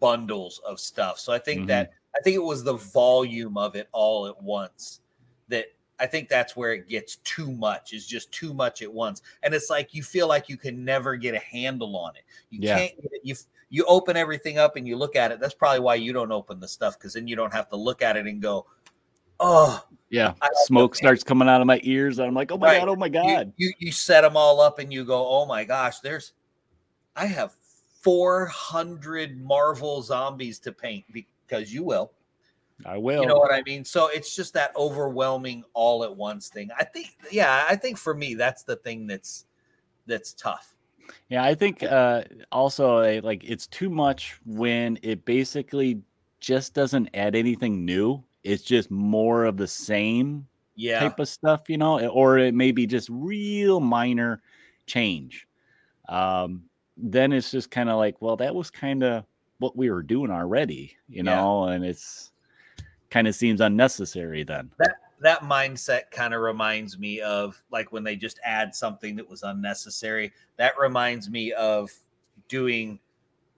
bundles 0.00 0.60
of 0.66 0.78
stuff. 0.80 1.18
So 1.18 1.32
I 1.32 1.38
think 1.38 1.60
mm-hmm. 1.60 1.68
that 1.68 1.92
I 2.16 2.20
think 2.22 2.36
it 2.36 2.42
was 2.42 2.64
the 2.64 2.74
volume 2.74 3.56
of 3.56 3.76
it 3.76 3.88
all 3.92 4.26
at 4.26 4.42
once 4.42 5.00
that 5.48 5.66
I 6.00 6.06
think 6.06 6.28
that's 6.28 6.56
where 6.56 6.72
it 6.72 6.88
gets 6.88 7.16
too 7.16 7.50
much. 7.50 7.92
Is 7.92 8.06
just 8.06 8.30
too 8.32 8.54
much 8.54 8.82
at 8.82 8.92
once, 8.92 9.22
and 9.42 9.54
it's 9.54 9.70
like 9.70 9.94
you 9.94 10.02
feel 10.02 10.28
like 10.28 10.48
you 10.48 10.56
can 10.56 10.84
never 10.84 11.16
get 11.16 11.34
a 11.34 11.38
handle 11.40 11.96
on 11.96 12.16
it. 12.16 12.22
You 12.50 12.60
Yeah. 12.62 12.78
can't. 12.78 13.02
Get 13.02 13.12
it. 13.12 13.20
You 13.24 13.34
you 13.70 13.84
open 13.86 14.16
everything 14.16 14.58
up 14.58 14.76
and 14.76 14.86
you 14.88 14.96
look 14.96 15.14
at 15.16 15.30
it. 15.30 15.40
That's 15.40 15.54
probably 15.54 15.80
why 15.80 15.96
you 15.96 16.12
don't 16.12 16.32
open 16.32 16.58
the 16.60 16.68
stuff 16.68 16.98
because 16.98 17.12
then 17.12 17.26
you 17.28 17.36
don't 17.36 17.52
have 17.52 17.68
to 17.70 17.76
look 17.76 18.00
at 18.00 18.16
it 18.16 18.26
and 18.26 18.40
go, 18.40 18.66
oh. 19.40 19.84
Yeah, 20.10 20.32
smoke 20.64 20.94
starts 20.94 21.22
coming 21.22 21.50
out 21.50 21.60
of 21.60 21.66
my 21.66 21.80
ears, 21.82 22.18
and 22.18 22.26
I'm 22.28 22.34
like, 22.34 22.50
oh 22.50 22.56
my 22.56 22.68
Right. 22.68 22.78
god, 22.80 22.88
oh 22.88 22.96
my 22.96 23.06
You, 23.06 23.12
god. 23.12 23.52
you 23.58 23.72
you 23.78 23.92
set 23.92 24.22
them 24.22 24.38
all 24.38 24.58
up 24.58 24.78
and 24.78 24.90
you 24.90 25.04
go, 25.04 25.26
oh 25.28 25.44
my 25.44 25.64
gosh, 25.64 25.98
there's, 26.00 26.32
I 27.14 27.26
have 27.26 27.52
four 28.08 28.46
hundred 28.46 29.38
Marvel 29.38 30.00
zombies 30.00 30.58
to 30.60 30.72
paint 30.72 31.04
because 31.12 31.74
you 31.74 31.84
will. 31.84 32.12
I 32.86 32.96
will. 32.96 33.20
You 33.20 33.28
know 33.28 33.36
what 33.36 33.52
I 33.52 33.60
mean? 33.66 33.84
So 33.84 34.06
it's 34.06 34.34
just 34.34 34.54
that 34.54 34.72
overwhelming 34.76 35.62
all 35.74 36.04
at 36.04 36.16
once 36.16 36.48
thing. 36.48 36.70
I 36.78 36.84
think, 36.84 37.08
yeah, 37.30 37.66
I 37.68 37.76
think 37.76 37.98
for 37.98 38.14
me 38.14 38.32
that's 38.32 38.62
the 38.62 38.76
thing 38.76 39.06
that's 39.06 39.44
that's 40.06 40.32
tough. 40.32 40.74
Yeah, 41.28 41.44
I 41.44 41.54
think 41.54 41.82
uh, 41.82 42.22
also 42.50 43.20
like 43.20 43.44
it's 43.44 43.66
too 43.66 43.90
much 43.90 44.40
when 44.46 44.98
it 45.02 45.26
basically 45.26 46.00
just 46.40 46.72
doesn't 46.72 47.10
add 47.12 47.36
anything 47.36 47.84
new. 47.84 48.24
It's 48.42 48.62
just 48.62 48.90
more 48.90 49.44
of 49.44 49.58
the 49.58 49.66
same 49.68 50.46
Yeah, 50.76 51.00
type 51.00 51.18
of 51.18 51.28
stuff, 51.28 51.68
you 51.68 51.76
know, 51.76 52.08
or 52.08 52.38
it 52.38 52.54
may 52.54 52.72
be 52.72 52.86
just 52.86 53.10
real 53.10 53.80
minor 53.80 54.40
change. 54.86 55.46
Um, 56.08 56.62
then 56.98 57.32
it's 57.32 57.50
just 57.50 57.70
kind 57.70 57.88
of 57.88 57.96
like, 57.96 58.20
well, 58.20 58.36
that 58.36 58.54
was 58.54 58.70
kind 58.70 59.02
of 59.02 59.24
what 59.58 59.76
we 59.76 59.90
were 59.90 60.02
doing 60.02 60.30
already, 60.30 60.96
you 61.08 61.22
Yeah. 61.22 61.34
know, 61.36 61.64
and 61.68 61.84
it's 61.84 62.32
kind 63.10 63.26
of 63.26 63.34
seems 63.34 63.60
unnecessary 63.60 64.42
then. 64.44 64.70
that 65.20 65.40
mindset 65.42 66.10
kind 66.12 66.32
of 66.32 66.40
reminds 66.42 66.96
me 66.96 67.20
of 67.20 67.60
like 67.72 67.90
when 67.90 68.04
they 68.04 68.14
just 68.14 68.38
add 68.44 68.72
something 68.72 69.16
that 69.16 69.28
was 69.28 69.42
unnecessary. 69.42 70.32
That 70.58 70.78
reminds 70.78 71.28
me 71.28 71.52
of 71.54 71.90
doing 72.46 73.00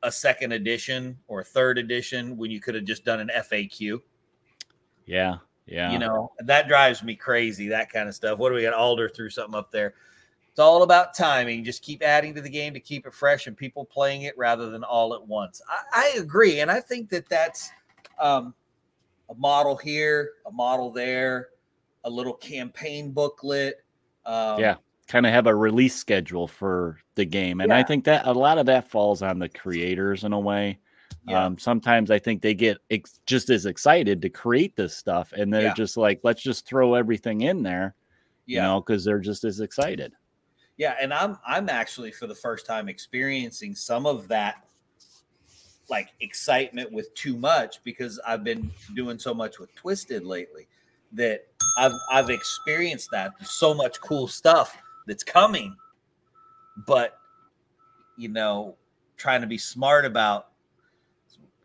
a 0.03 0.11
second 0.11 0.53
edition 0.53 1.19
or 1.29 1.45
third 1.45 1.77
edition 1.77 2.39
when 2.39 2.51
you 2.51 2.61
could 2.61 2.75
have 2.75 2.85
just 2.85 3.05
done 3.05 3.21
an 3.21 3.31
FAQ. 3.37 4.01
Yeah. 5.05 5.37
Yeah. 5.67 5.93
You 5.93 5.99
know, 5.99 6.33
that 6.39 6.67
drives 6.67 7.03
me 7.03 7.15
crazy, 7.15 7.69
that 7.69 7.93
kind 7.93 8.09
of 8.09 8.15
stuff. 8.15 8.39
What 8.39 8.49
do 8.49 8.55
we 8.55 8.63
got? 8.63 8.73
Alder 8.73 9.11
threw 9.11 9.29
something 9.29 9.55
up 9.55 9.71
there. 9.71 9.93
It's 10.61 10.67
all 10.67 10.83
about 10.83 11.15
timing. 11.15 11.65
Just 11.65 11.83
keep 11.83 12.03
adding 12.03 12.35
to 12.35 12.43
the 12.43 12.51
game 12.51 12.75
to 12.75 12.81
keep 12.81 13.07
it 13.07 13.15
fresh 13.15 13.47
and 13.47 13.57
people 13.57 13.87
playing 13.87 14.25
it 14.25 14.37
rather 14.37 14.69
than 14.69 14.85
all 14.85 15.15
at 15.15 15.27
once. 15.27 15.63
I, 15.67 16.13
I 16.15 16.19
agree. 16.19 16.61
And 16.61 16.71
I 16.71 16.81
think 16.81 17.09
that 17.09 17.27
that's 17.31 17.71
um, 18.19 18.53
a 19.31 19.35
model 19.37 19.75
here, 19.75 20.33
a 20.47 20.53
model 20.53 20.91
there, 20.93 21.49
a 22.05 22.11
little 22.11 22.35
campaign 22.35 23.11
booklet. 23.11 23.77
Um, 24.27 24.61
Yeah. 24.61 24.75
kind 25.09 25.25
of 25.25 25.33
have 25.33 25.47
a 25.47 25.55
release 25.55 25.97
schedule 25.97 26.47
for 26.47 26.99
the 27.15 27.25
game. 27.25 27.63
And 27.63 27.73
I 27.73 27.83
think 27.83 28.05
that 28.05 28.27
a 28.27 28.33
lot 28.33 28.59
of 28.59 28.67
that 28.67 28.91
falls 28.91 29.23
on 29.23 29.39
the 29.39 29.49
creators 29.49 30.25
in 30.25 30.35
a 30.35 30.39
way. 30.39 30.79
Yeah. 31.27 31.43
Um, 31.43 31.57
sometimes 31.57 32.11
I 32.11 32.19
think 32.19 32.43
they 32.43 32.53
get 32.53 32.77
ex- 32.91 33.19
just 33.25 33.49
as 33.49 33.65
excited 33.65 34.21
to 34.21 34.29
create 34.29 34.77
this 34.77 34.95
stuff 34.95 35.33
and 35.33 35.51
they're 35.55 35.63
Yeah. 35.63 35.75
just 35.75 35.97
like, 35.97 36.21
let's 36.23 36.43
just 36.43 36.67
throw 36.67 36.93
everything 36.93 37.41
in 37.41 37.63
there, 37.63 37.95
you 38.45 38.61
know, 38.61 38.83
because 38.83 39.07
they're 39.07 39.21
just 39.21 39.45
as 39.45 39.61
excited. 39.61 40.13
Yeah, 40.81 40.97
and 40.99 41.13
I'm 41.13 41.37
I'm 41.47 41.69
actually 41.69 42.11
for 42.11 42.27
the 42.27 42.35
first 42.35 42.65
time 42.65 42.89
experiencing 42.89 43.75
some 43.75 44.07
of 44.07 44.29
that 44.29 44.65
like 45.91 46.09
excitement 46.21 46.91
with 46.91 47.13
too 47.13 47.37
much 47.37 47.85
because 47.85 48.19
I've 48.27 48.43
been 48.45 48.71
doing 48.97 49.19
so 49.19 49.35
much 49.35 49.59
with 49.59 49.75
Twisted 49.75 50.25
lately 50.25 50.69
that 51.13 51.47
I've 51.77 51.93
I've 52.11 52.31
experienced 52.31 53.11
that 53.13 53.33
There's 53.39 53.51
so 53.51 53.75
much 53.75 54.01
cool 54.01 54.27
stuff 54.27 54.75
that's 55.07 55.23
coming, 55.23 55.77
but 56.87 57.19
you 58.17 58.31
know, 58.31 58.75
trying 59.19 59.43
to 59.43 59.47
be 59.47 59.59
smart 59.59 60.07
about 60.07 60.47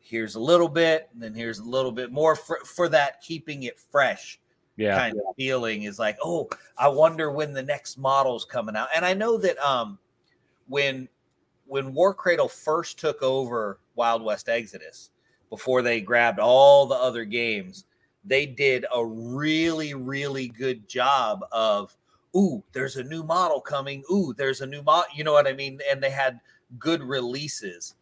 here's 0.01 0.35
a 0.35 0.41
little 0.41 0.67
bit, 0.67 1.07
and 1.13 1.23
then 1.23 1.33
here's 1.33 1.59
a 1.59 1.63
little 1.63 1.93
bit 1.93 2.11
more 2.11 2.35
for, 2.35 2.59
for 2.65 2.89
that 2.89 3.21
keeping 3.21 3.63
it 3.63 3.79
fresh 3.79 4.41
Yeah. 4.77 4.97
kind 4.97 5.17
of 5.17 5.35
feeling 5.37 5.83
is 5.83 5.99
like, 5.99 6.17
oh, 6.23 6.49
I 6.77 6.87
wonder 6.89 7.31
when 7.31 7.53
the 7.53 7.63
next 7.63 7.97
model's 7.97 8.45
coming 8.45 8.75
out. 8.75 8.89
And 8.95 9.05
I 9.05 9.13
know 9.13 9.37
that 9.37 9.57
um 9.59 9.97
when 10.67 11.07
when 11.65 11.93
Warcradle 11.93 12.51
first 12.51 12.99
took 12.99 13.21
over 13.21 13.79
Wild 13.95 14.21
West 14.23 14.49
Exodus, 14.49 15.09
before 15.49 15.81
they 15.81 16.01
grabbed 16.01 16.39
all 16.39 16.85
the 16.85 16.95
other 16.95 17.25
games, 17.25 17.85
they 18.23 18.45
did 18.45 18.85
a 18.93 19.05
really, 19.05 19.93
really 19.93 20.47
good 20.47 20.87
job 20.87 21.45
of, 21.51 21.95
ooh, 22.35 22.63
there's 22.73 22.97
a 22.97 23.03
new 23.03 23.23
model 23.23 23.61
coming. 23.61 24.03
Ooh, 24.11 24.33
there's 24.35 24.61
a 24.61 24.65
new 24.65 24.81
model. 24.81 25.05
You 25.15 25.23
know 25.23 25.33
what 25.33 25.47
I 25.47 25.53
mean? 25.53 25.79
And 25.89 26.01
they 26.01 26.09
had 26.09 26.39
good 26.79 27.01
releases. 27.01 27.95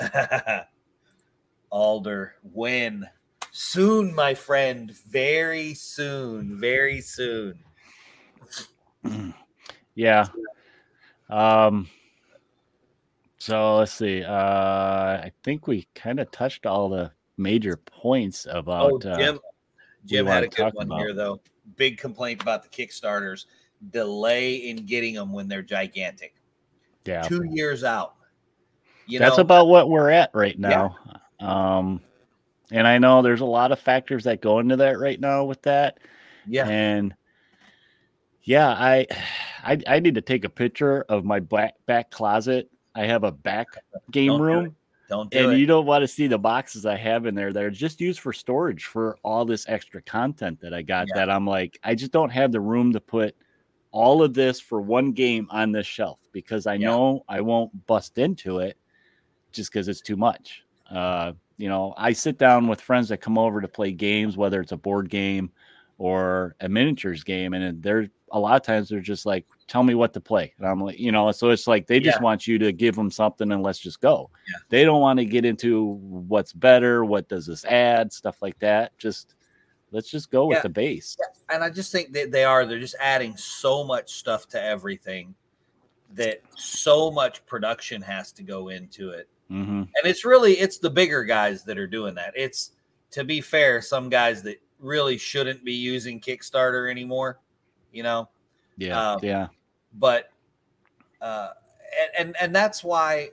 Alder, 1.70 2.34
when? 2.52 3.08
Soon, 3.52 4.14
my 4.14 4.34
friend. 4.34 4.92
Very 5.08 5.74
soon. 5.74 6.60
Very 6.60 7.00
soon. 7.00 7.58
yeah. 9.94 10.26
Um, 11.28 11.88
so 13.38 13.78
let's 13.78 13.92
see. 13.92 14.22
Uh, 14.22 14.32
I 14.32 15.32
think 15.42 15.66
we 15.66 15.86
kind 15.94 16.20
of 16.20 16.30
touched 16.30 16.66
all 16.66 16.88
the 16.88 17.10
major 17.36 17.76
points 17.76 18.46
Oh, 18.50 18.58
about. 18.58 19.04
uh, 19.06 19.16
Jim. 19.16 19.38
Jim 20.06 20.26
had 20.26 20.44
a 20.44 20.48
good 20.48 20.72
one 20.74 20.86
about. 20.86 20.98
here, 21.00 21.12
though. 21.14 21.40
Big 21.76 21.98
complaint 21.98 22.42
about 22.42 22.62
the 22.62 22.68
Kickstarters. 22.68 23.46
Delay 23.90 24.56
in 24.56 24.84
getting 24.86 25.14
them 25.14 25.32
when 25.32 25.48
they're 25.48 25.62
gigantic. 25.62 26.34
yeah. 27.04 27.22
Two 27.22 27.44
years 27.50 27.82
out. 27.84 28.14
You 29.06 29.18
That's 29.18 29.38
know, 29.38 29.42
about 29.42 29.68
what 29.68 29.88
we're 29.88 30.10
at 30.10 30.30
right 30.34 30.58
now. 30.58 30.96
Um, 31.40 32.00
and 32.72 32.86
I 32.86 32.98
know 32.98 33.22
there's 33.22 33.40
a 33.40 33.46
lot 33.46 33.72
of 33.72 33.80
factors 33.80 34.24
that 34.24 34.40
go 34.40 34.58
into 34.58 34.76
that 34.76 34.98
right 34.98 35.18
now 35.18 35.44
with 35.44 35.62
that. 35.62 35.98
yeah. 36.46 36.68
And 36.68 37.14
yeah, 38.42 38.68
I, 38.68 39.06
I 39.64 39.78
I 39.86 40.00
need 40.00 40.14
to 40.14 40.20
take 40.22 40.44
a 40.44 40.48
picture 40.50 41.02
of 41.08 41.24
my 41.24 41.40
back 41.40 41.74
back 41.86 42.10
closet. 42.10 42.70
I 42.94 43.06
have 43.06 43.24
a 43.24 43.32
back 43.32 43.68
game 44.10 44.32
Don't 44.32 44.40
room, 44.40 44.76
Don't 45.08 45.30
do 45.30 45.38
it. 45.38 45.44
and 45.44 45.52
it. 45.54 45.58
you 45.58 45.66
don't 45.66 45.86
want 45.86 46.02
to 46.02 46.08
see 46.08 46.26
the 46.26 46.38
boxes 46.38 46.86
I 46.86 46.96
have 46.96 47.26
in 47.26 47.34
there. 47.34 47.52
They're 47.52 47.70
just 47.70 48.00
used 48.00 48.20
for 48.20 48.32
storage 48.32 48.86
for 48.86 49.16
all 49.22 49.44
this 49.44 49.68
extra 49.68 50.02
content 50.02 50.60
that 50.60 50.74
I 50.74 50.82
got. 50.82 51.08
Yeah. 51.08 51.14
That 51.16 51.30
I'm 51.30 51.46
like, 51.46 51.78
I 51.84 51.94
just 51.94 52.12
don't 52.12 52.30
have 52.30 52.52
the 52.52 52.60
room 52.60 52.92
to 52.92 53.00
put 53.00 53.36
all 53.92 54.22
of 54.22 54.34
this 54.34 54.60
for 54.60 54.80
one 54.80 55.12
game 55.12 55.48
on 55.50 55.72
this 55.72 55.86
shelf 55.86 56.20
because 56.32 56.66
I 56.66 56.74
Yeah. 56.74 56.88
know 56.88 57.24
I 57.28 57.40
won't 57.40 57.86
bust 57.86 58.18
into 58.18 58.58
it 58.60 58.76
just 59.52 59.72
because 59.72 59.88
it's 59.88 60.00
too 60.00 60.16
much. 60.16 60.62
Uh, 60.90 61.32
you 61.56 61.68
know, 61.68 61.94
I 61.96 62.12
sit 62.12 62.38
down 62.38 62.68
with 62.68 62.80
friends 62.80 63.08
that 63.10 63.18
come 63.18 63.38
over 63.38 63.60
to 63.60 63.68
play 63.68 63.92
games, 63.92 64.36
whether 64.36 64.60
it's 64.60 64.72
a 64.72 64.76
board 64.76 65.08
game 65.10 65.50
or 65.98 66.56
a 66.60 66.68
miniatures 66.68 67.22
game, 67.22 67.52
and 67.54 67.82
they're 67.82 68.08
a 68.32 68.38
lot 68.38 68.56
of 68.56 68.62
times 68.62 68.88
they're 68.88 69.00
just 69.00 69.26
like, 69.26 69.44
"Tell 69.66 69.82
me 69.82 69.94
what 69.94 70.14
to 70.14 70.20
play," 70.20 70.54
and 70.56 70.66
I'm 70.66 70.80
like, 70.80 70.98
you 70.98 71.12
know, 71.12 71.30
so 71.32 71.50
it's 71.50 71.66
like 71.66 71.86
they 71.86 72.00
just 72.00 72.18
Yeah. 72.18 72.22
want 72.24 72.46
you 72.46 72.58
to 72.58 72.72
give 72.72 72.94
them 72.96 73.10
something 73.10 73.52
and 73.52 73.62
let's 73.62 73.78
just 73.78 74.00
go. 74.00 74.30
Yeah. 74.48 74.58
They 74.70 74.84
don't 74.84 75.00
want 75.00 75.18
to 75.18 75.24
get 75.26 75.44
into 75.44 75.84
what's 76.00 76.52
better, 76.52 77.04
what 77.04 77.28
does 77.28 77.44
this 77.46 77.64
add, 77.66 78.12
stuff 78.12 78.40
like 78.40 78.58
that. 78.60 78.96
Just 78.98 79.34
let's 79.90 80.08
just 80.10 80.30
go 80.30 80.46
with 80.46 80.62
the 80.62 80.68
base. 80.68 81.16
and 81.50 81.62
I 81.64 81.68
just 81.68 81.92
think 81.92 82.12
that 82.12 82.30
they 82.30 82.44
are. 82.44 82.64
They're 82.64 82.78
just 82.78 82.96
adding 83.00 83.36
so 83.36 83.84
much 83.84 84.14
stuff 84.14 84.48
to 84.50 84.62
everything 84.62 85.34
that 86.14 86.40
so 86.56 87.10
much 87.10 87.44
production 87.46 88.00
has 88.02 88.32
to 88.32 88.42
go 88.42 88.68
into 88.68 89.10
it. 89.10 89.28
Hmm 89.50 89.82
And 89.82 90.04
it's 90.04 90.24
really 90.24 90.52
it's 90.54 90.78
the 90.78 90.90
bigger 90.90 91.24
guys 91.24 91.64
that 91.64 91.76
are 91.76 91.86
doing 91.86 92.14
that. 92.14 92.32
It's 92.36 92.72
to 93.10 93.24
be 93.24 93.40
fair, 93.40 93.82
some 93.82 94.08
guys 94.08 94.42
that 94.44 94.62
really 94.78 95.18
shouldn't 95.18 95.64
be 95.64 95.74
using 95.74 96.20
Kickstarter 96.20 96.90
anymore, 96.90 97.40
you 97.92 98.02
know. 98.02 98.28
Yeah, 98.76 99.12
Um, 99.12 99.20
yeah, 99.22 99.48
But 99.94 100.30
uh 101.20 101.50
and 102.00 102.28
and, 102.28 102.36
and 102.40 102.54
that's 102.54 102.84
why 102.84 103.30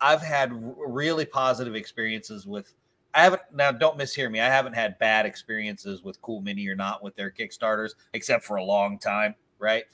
I've 0.00 0.20
had 0.20 0.50
really 0.52 1.24
positive 1.24 1.76
experiences 1.76 2.44
with 2.46 2.74
I 3.14 3.22
haven't 3.22 3.42
now 3.52 3.70
don't 3.70 3.96
mishear 3.96 4.30
me. 4.30 4.40
I 4.40 4.46
haven't 4.46 4.72
had 4.72 4.98
bad 4.98 5.26
experiences 5.26 6.02
with 6.02 6.20
Cool 6.22 6.40
Mini 6.40 6.66
or 6.66 6.74
not 6.74 7.04
with 7.04 7.14
their 7.14 7.30
Kickstarters 7.30 7.94
except 8.14 8.44
for 8.44 8.56
a 8.56 8.64
long 8.64 8.98
time, 8.98 9.36
right? 9.60 9.84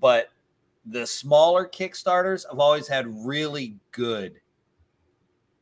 But 0.00 0.30
the 0.86 1.06
smaller 1.06 1.68
Kickstarters 1.68 2.46
I've 2.50 2.58
always 2.58 2.88
had 2.88 3.06
really 3.06 3.76
good 3.92 4.40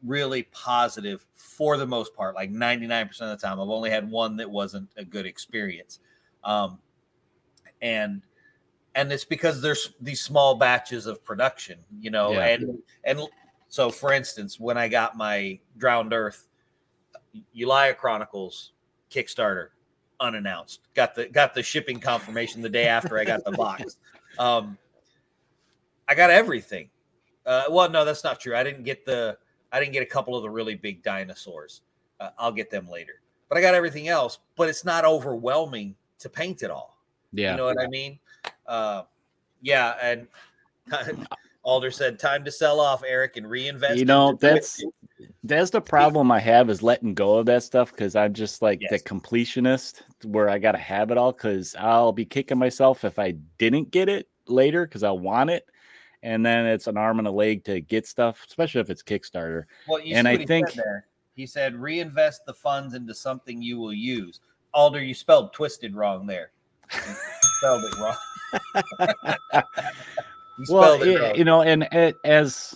really 0.04 0.44
positive 0.52 1.26
for 1.34 1.76
the 1.76 1.86
most 1.86 2.14
part, 2.14 2.34
like 2.34 2.52
99% 2.52 3.08
of 3.20 3.28
the 3.30 3.36
time. 3.36 3.60
I've 3.60 3.68
only 3.68 3.90
had 3.90 4.10
one 4.10 4.36
that 4.36 4.50
wasn't 4.50 4.88
a 4.96 5.04
good 5.04 5.26
experience. 5.26 6.00
Um, 6.44 6.78
and 7.82 8.22
and 8.94 9.12
it's 9.12 9.24
because 9.24 9.60
there's 9.60 9.94
these 10.00 10.20
small 10.20 10.54
batches 10.56 11.06
of 11.06 11.22
production, 11.24 11.78
you 12.00 12.10
know, 12.10 12.32
Yeah. 12.32 12.46
and 12.46 12.82
and 13.04 13.20
so 13.68 13.90
for 13.90 14.12
instance, 14.12 14.58
when 14.58 14.76
I 14.78 14.88
got 14.88 15.16
my 15.16 15.58
Drowned 15.76 16.12
Earth 16.12 16.48
Ulia 17.54 17.96
Chronicles 17.96 18.72
Kickstarter, 19.10 19.68
unannounced. 20.20 20.80
Got 20.94 21.14
the 21.14 21.26
got 21.28 21.54
the 21.54 21.62
shipping 21.62 22.00
confirmation 22.00 22.62
the 22.62 22.68
day 22.68 22.86
after 22.86 23.18
I 23.18 23.24
got 23.24 23.44
the 23.44 23.52
box. 23.52 23.96
Um, 24.38 24.78
I 26.08 26.14
got 26.14 26.30
everything. 26.30 26.90
Uh, 27.44 27.64
well, 27.70 27.88
no, 27.90 28.04
that's 28.04 28.24
not 28.24 28.38
true. 28.40 28.54
I 28.54 28.62
didn't 28.62 28.84
get 28.84 29.04
the 29.04 29.36
I 29.72 29.80
didn't 29.80 29.92
get 29.92 30.02
a 30.02 30.06
couple 30.06 30.36
of 30.36 30.42
the 30.42 30.50
really 30.50 30.74
big 30.74 31.02
dinosaurs. 31.02 31.82
Uh, 32.20 32.30
I'll 32.38 32.52
get 32.52 32.70
them 32.70 32.88
later. 32.88 33.20
But 33.48 33.58
I 33.58 33.60
got 33.60 33.74
everything 33.74 34.08
else. 34.08 34.38
But 34.56 34.68
it's 34.68 34.84
not 34.84 35.04
overwhelming 35.04 35.94
to 36.18 36.28
paint 36.28 36.62
it 36.62 36.70
all. 36.70 36.98
Yeah. 37.32 37.52
You 37.52 37.56
know 37.58 37.64
what 37.66 37.80
I 37.80 37.86
mean? 37.86 38.18
Uh, 38.66 39.02
yeah, 39.62 39.94
and 40.02 40.28
Alder 41.62 41.90
said, 41.90 42.18
"Time 42.18 42.44
to 42.44 42.50
sell 42.50 42.80
off, 42.80 43.02
Eric, 43.06 43.36
and 43.36 43.48
reinvest." 43.48 43.98
You 43.98 44.04
know, 44.04 44.34
that's 44.40 44.80
Twitch." 44.80 45.30
that's 45.44 45.70
the 45.70 45.80
problem 45.80 46.30
I 46.30 46.38
have 46.40 46.70
is 46.70 46.82
letting 46.82 47.14
go 47.14 47.38
of 47.38 47.46
that 47.46 47.62
stuff 47.62 47.90
because 47.90 48.14
I'm 48.14 48.32
just 48.32 48.62
like 48.62 48.80
the 48.90 48.98
completionist 48.98 50.02
where 50.24 50.48
I 50.48 50.58
gotta 50.58 50.78
have 50.78 51.10
it 51.10 51.18
all 51.18 51.32
because 51.32 51.74
I'll 51.78 52.12
be 52.12 52.24
kicking 52.24 52.58
myself 52.58 53.04
if 53.04 53.18
I 53.18 53.32
didn't 53.58 53.90
get 53.90 54.08
it 54.08 54.28
later 54.46 54.86
because 54.86 55.02
I 55.02 55.10
want 55.10 55.50
it. 55.50 55.66
And 56.22 56.44
then 56.44 56.66
it's 56.66 56.86
an 56.88 56.96
arm 56.96 57.18
and 57.18 57.28
a 57.28 57.30
leg 57.30 57.64
to 57.64 57.80
get 57.80 58.06
stuff, 58.06 58.44
especially 58.48 58.80
if 58.80 58.90
it's 58.90 59.02
Kickstarter. 59.02 59.64
Well, 59.88 60.00
you 60.00 60.14
And 60.16 60.26
I 60.26 60.36
he 60.36 60.46
think- 60.46 60.68
said 60.70 60.84
there. 60.84 61.06
He 61.34 61.46
said, 61.46 61.76
"Reinvest 61.76 62.44
the 62.46 62.54
funds 62.54 62.94
into 62.94 63.14
something 63.14 63.62
you 63.62 63.78
will 63.78 63.92
use." 63.94 64.40
Alder, 64.74 65.00
you 65.02 65.14
spelled 65.14 65.52
twisted 65.52 65.94
wrong 65.94 66.26
there. 66.26 66.50
Spelled 66.90 67.84
it 67.84 67.98
wrong. 68.00 68.16
you 70.58 70.64
well 70.68 71.00
it 71.02 71.20
wrong. 71.20 71.34
you 71.36 71.44
know 71.44 71.62
and 71.62 71.86
it, 71.92 72.16
as 72.24 72.74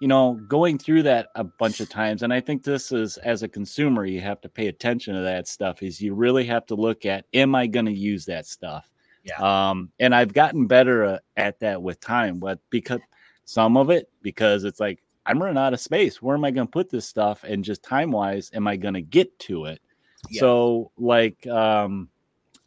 you 0.00 0.06
know 0.08 0.34
going 0.46 0.78
through 0.78 1.02
that 1.02 1.28
a 1.34 1.42
bunch 1.44 1.80
of 1.80 1.88
times 1.88 2.22
and 2.22 2.32
i 2.32 2.40
think 2.40 2.62
this 2.62 2.92
is 2.92 3.16
as 3.18 3.42
a 3.42 3.48
consumer 3.48 4.04
you 4.04 4.20
have 4.20 4.40
to 4.42 4.48
pay 4.48 4.66
attention 4.68 5.14
to 5.14 5.22
that 5.22 5.48
stuff 5.48 5.82
is 5.82 6.00
you 6.00 6.14
really 6.14 6.44
have 6.44 6.66
to 6.66 6.74
look 6.74 7.06
at 7.06 7.24
am 7.32 7.54
i 7.54 7.66
going 7.66 7.86
to 7.86 7.92
use 7.92 8.26
that 8.26 8.46
stuff 8.46 8.90
Yeah. 9.26 9.68
um 9.70 9.90
and 9.98 10.14
i've 10.14 10.32
gotten 10.32 10.66
better 10.66 11.04
uh, 11.04 11.18
at 11.36 11.58
that 11.60 11.82
with 11.82 12.00
time 12.00 12.38
but 12.38 12.60
because 12.70 13.00
some 13.44 13.76
of 13.76 13.90
it 13.90 14.08
because 14.22 14.64
it's 14.64 14.78
like 14.80 15.02
i'm 15.26 15.42
running 15.42 15.58
out 15.58 15.74
of 15.74 15.80
space 15.80 16.22
where 16.22 16.36
am 16.36 16.44
i 16.44 16.50
going 16.50 16.66
to 16.66 16.70
put 16.70 16.90
this 16.90 17.06
stuff 17.06 17.42
and 17.44 17.64
just 17.64 17.82
time 17.82 18.10
wise 18.12 18.50
am 18.54 18.66
i 18.66 18.76
going 18.76 18.94
to 18.94 19.02
get 19.02 19.36
to 19.40 19.64
it 19.66 19.80
Yeah. 20.30 20.40
so 20.40 20.92
like 20.96 21.46
um 21.48 22.08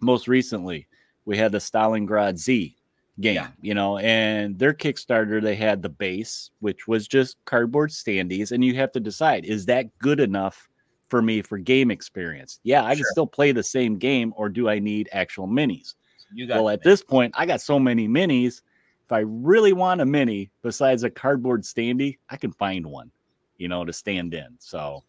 most 0.02 0.28
recently 0.28 0.88
we 1.26 1.38
had 1.38 1.52
the 1.52 1.58
stalingrad 1.60 2.38
z 2.38 2.76
game, 3.20 3.36
Yeah. 3.36 3.48
you 3.62 3.74
know, 3.74 3.98
and 3.98 4.58
their 4.58 4.74
Kickstarter, 4.74 5.42
they 5.42 5.56
had 5.56 5.82
the 5.82 5.90
base, 5.90 6.52
which 6.62 6.88
was 6.88 7.06
just 7.06 7.36
cardboard 7.44 7.90
standees, 7.90 8.54
and 8.54 8.64
you 8.64 8.76
have 8.76 8.94
to 8.94 9.00
decide 9.02 9.44
is 9.46 9.66
that 9.66 9.96
good 10.00 10.22
enough 10.22 10.70
for 11.10 11.22
me 11.22 11.42
for 11.42 11.58
game 11.58 11.92
experience? 11.92 12.60
Yeah, 12.64 12.84
I 12.86 12.96
can 12.96 13.04
still 13.12 13.28
play 13.28 13.52
the 13.52 13.62
same 13.62 13.98
game, 13.98 14.34
or 14.38 14.48
do 14.48 14.70
I 14.70 14.80
need 14.80 15.10
actual 15.12 15.48
minis? 15.48 15.96
You 16.34 16.48
got 16.48 16.58
Well, 16.58 16.70
at 16.70 16.80
man. 16.80 16.92
this 16.92 17.04
point, 17.04 17.34
I 17.38 17.46
got 17.46 17.62
so 17.62 17.80
many 17.80 18.08
minis. 18.08 18.62
If 19.06 19.12
I 19.12 19.20
really 19.20 19.74
want 19.74 20.02
a 20.02 20.06
mini 20.06 20.52
besides 20.62 21.04
a 21.04 21.10
cardboard 21.10 21.64
standee, 21.64 22.18
I 22.30 22.38
can 22.38 22.52
find 22.54 22.86
one, 22.86 23.12
you 23.58 23.68
know, 23.68 23.84
to 23.84 23.92
stand 23.94 24.34
in. 24.34 24.56
So, 24.60 25.04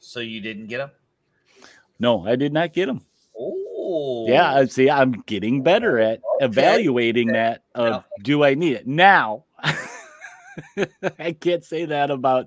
So 0.00 0.20
you 0.20 0.40
didn't 0.40 0.66
get 0.66 0.78
them? 0.78 0.90
no, 2.00 2.26
I 2.26 2.34
did 2.34 2.52
not 2.52 2.72
get 2.72 2.86
them. 2.86 3.04
Oh, 3.38 4.24
Yeah, 4.26 4.52
I 4.52 4.64
see. 4.66 4.90
I'm 4.90 5.12
getting 5.26 5.62
better 5.62 5.98
at 5.98 6.20
Okay. 6.36 6.46
evaluating 6.46 7.28
that. 7.32 7.62
Of 7.74 8.02
do 8.22 8.42
I 8.42 8.54
need 8.54 8.72
it 8.74 8.86
now? 8.86 9.44
I 11.18 11.32
can't 11.38 11.64
say 11.64 11.84
that 11.86 12.10
about 12.10 12.46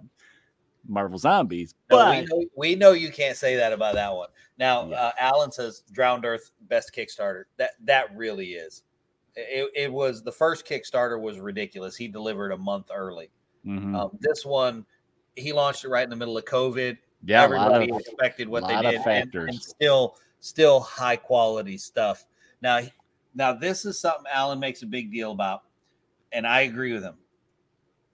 Marvel 0.88 1.18
Zombies, 1.18 1.74
No, 1.90 1.98
but 1.98 2.10
we, 2.12 2.26
know, 2.26 2.46
we 2.56 2.76
know 2.76 2.92
you 2.92 3.12
can't 3.12 3.38
say 3.38 3.56
that 3.56 3.74
about 3.74 3.96
that 3.96 4.14
one. 4.14 4.30
Now, 4.58 4.90
Yeah. 4.90 4.96
uh, 4.96 5.12
Alan 5.20 5.52
says 5.52 5.84
Drowned 5.92 6.26
Earth 6.26 6.52
best 6.70 6.94
Kickstarter. 6.96 7.44
That 7.58 7.72
that 7.86 8.16
really 8.16 8.54
is. 8.54 8.84
It, 9.36 9.70
it 9.76 9.92
was 9.92 10.24
the 10.24 10.32
first 10.32 10.66
Kickstarter 10.66 11.20
was 11.20 11.40
ridiculous. 11.40 11.96
He 11.96 12.08
delivered 12.08 12.52
a 12.52 12.58
month 12.58 12.88
early. 12.94 13.30
Mhm. 13.66 13.96
Um, 13.96 14.18
this 14.22 14.46
one, 14.46 14.86
he 15.36 15.52
launched 15.52 15.84
it 15.84 15.90
right 15.90 16.04
in 16.04 16.10
the 16.10 16.16
middle 16.16 16.38
of 16.38 16.46
COVID. 16.46 16.98
yeah, 17.26 17.44
Everybody 17.44 17.92
of 17.92 18.00
expected 18.00 18.48
what 18.48 18.68
they 18.68 18.80
did, 18.82 19.02
and- 19.06 19.34
And, 19.50 19.62
still, 19.62 20.18
still 20.40 20.80
high 20.80 21.16
quality 21.18 21.78
stuff. 21.78 22.26
Now, 22.62 22.82
now 23.34 23.52
this 23.52 23.84
is 23.84 24.00
something 24.00 24.26
Alan 24.32 24.60
makes 24.60 24.84
a 24.84 24.86
big 24.86 25.12
deal 25.12 25.32
about, 25.32 25.64
and 26.32 26.46
I 26.48 26.62
agree 26.62 26.94
with 26.94 27.04
him. 27.04 27.18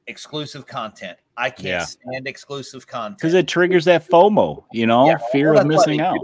Exclusive 0.07 0.65
content. 0.65 1.19
I 1.37 1.49
can't 1.49 1.65
Yeah. 1.65 1.85
stand 1.85 2.27
exclusive 2.27 2.85
content 2.85 3.17
because 3.17 3.33
it 3.33 3.47
triggers 3.47 3.85
that 3.85 4.07
FOMO, 4.07 4.65
you 4.71 4.85
know, 4.85 5.07
Yeah, 5.07 5.17
fear 5.31 5.53
well, 5.53 5.61
of 5.61 5.67
missing 5.67 6.01
out. 6.01 6.17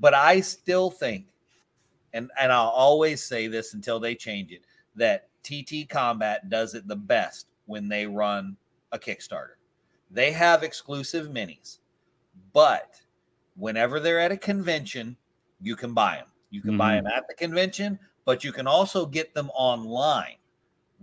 But 0.00 0.14
I 0.14 0.40
still 0.40 0.90
think, 0.90 1.26
and 2.12 2.30
and 2.40 2.52
I'll 2.52 2.68
always 2.68 3.22
say 3.22 3.46
this 3.46 3.74
until 3.74 4.00
they 4.00 4.14
change 4.14 4.52
it, 4.52 4.62
that 4.96 5.28
TT 5.42 5.88
Combat 5.88 6.48
does 6.48 6.74
it 6.74 6.86
the 6.88 6.96
best 6.96 7.46
when 7.66 7.88
they 7.88 8.06
run 8.06 8.56
a 8.92 8.98
Kickstarter. 8.98 9.56
They 10.10 10.32
have 10.32 10.62
exclusive 10.62 11.28
minis, 11.28 11.78
but 12.52 13.00
whenever 13.56 14.00
they're 14.00 14.20
at 14.20 14.32
a 14.32 14.36
convention, 14.36 15.16
you 15.60 15.76
can 15.76 15.92
buy 15.92 16.16
them. 16.16 16.28
You 16.50 16.62
can 16.62 16.78
buy 16.78 16.92
Mhm. 16.92 17.04
them 17.04 17.12
at 17.14 17.28
the 17.28 17.34
convention, 17.34 17.98
but 18.24 18.42
you 18.42 18.52
can 18.52 18.66
also 18.66 19.04
get 19.04 19.34
them 19.34 19.50
online 19.50 20.37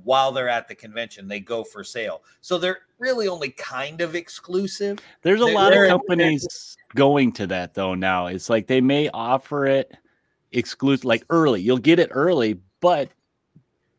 while 0.03 0.31
they're 0.31 0.49
at 0.49 0.67
the 0.67 0.75
convention. 0.75 1.27
They 1.27 1.39
go 1.39 1.63
for 1.63 1.83
sale. 1.83 2.23
So 2.41 2.57
they're 2.57 2.79
really 2.99 3.27
only 3.27 3.49
kind 3.51 4.01
of 4.01 4.15
exclusive. 4.15 4.99
There's 5.21 5.41
a 5.41 5.45
They- 5.45 5.53
lot 5.53 5.73
of 5.75 5.87
companies 5.87 6.75
going 6.95 7.31
to 7.33 7.47
that 7.47 7.73
though 7.73 7.95
now. 7.95 8.27
It's 8.27 8.49
like 8.49 8.67
they 8.67 8.81
may 8.81 9.09
offer 9.09 9.65
it 9.65 9.91
exclusive, 10.51 11.05
like 11.05 11.23
early. 11.29 11.61
You'll 11.61 11.77
get 11.77 11.99
it 11.99 12.09
early, 12.11 12.59
but 12.81 13.09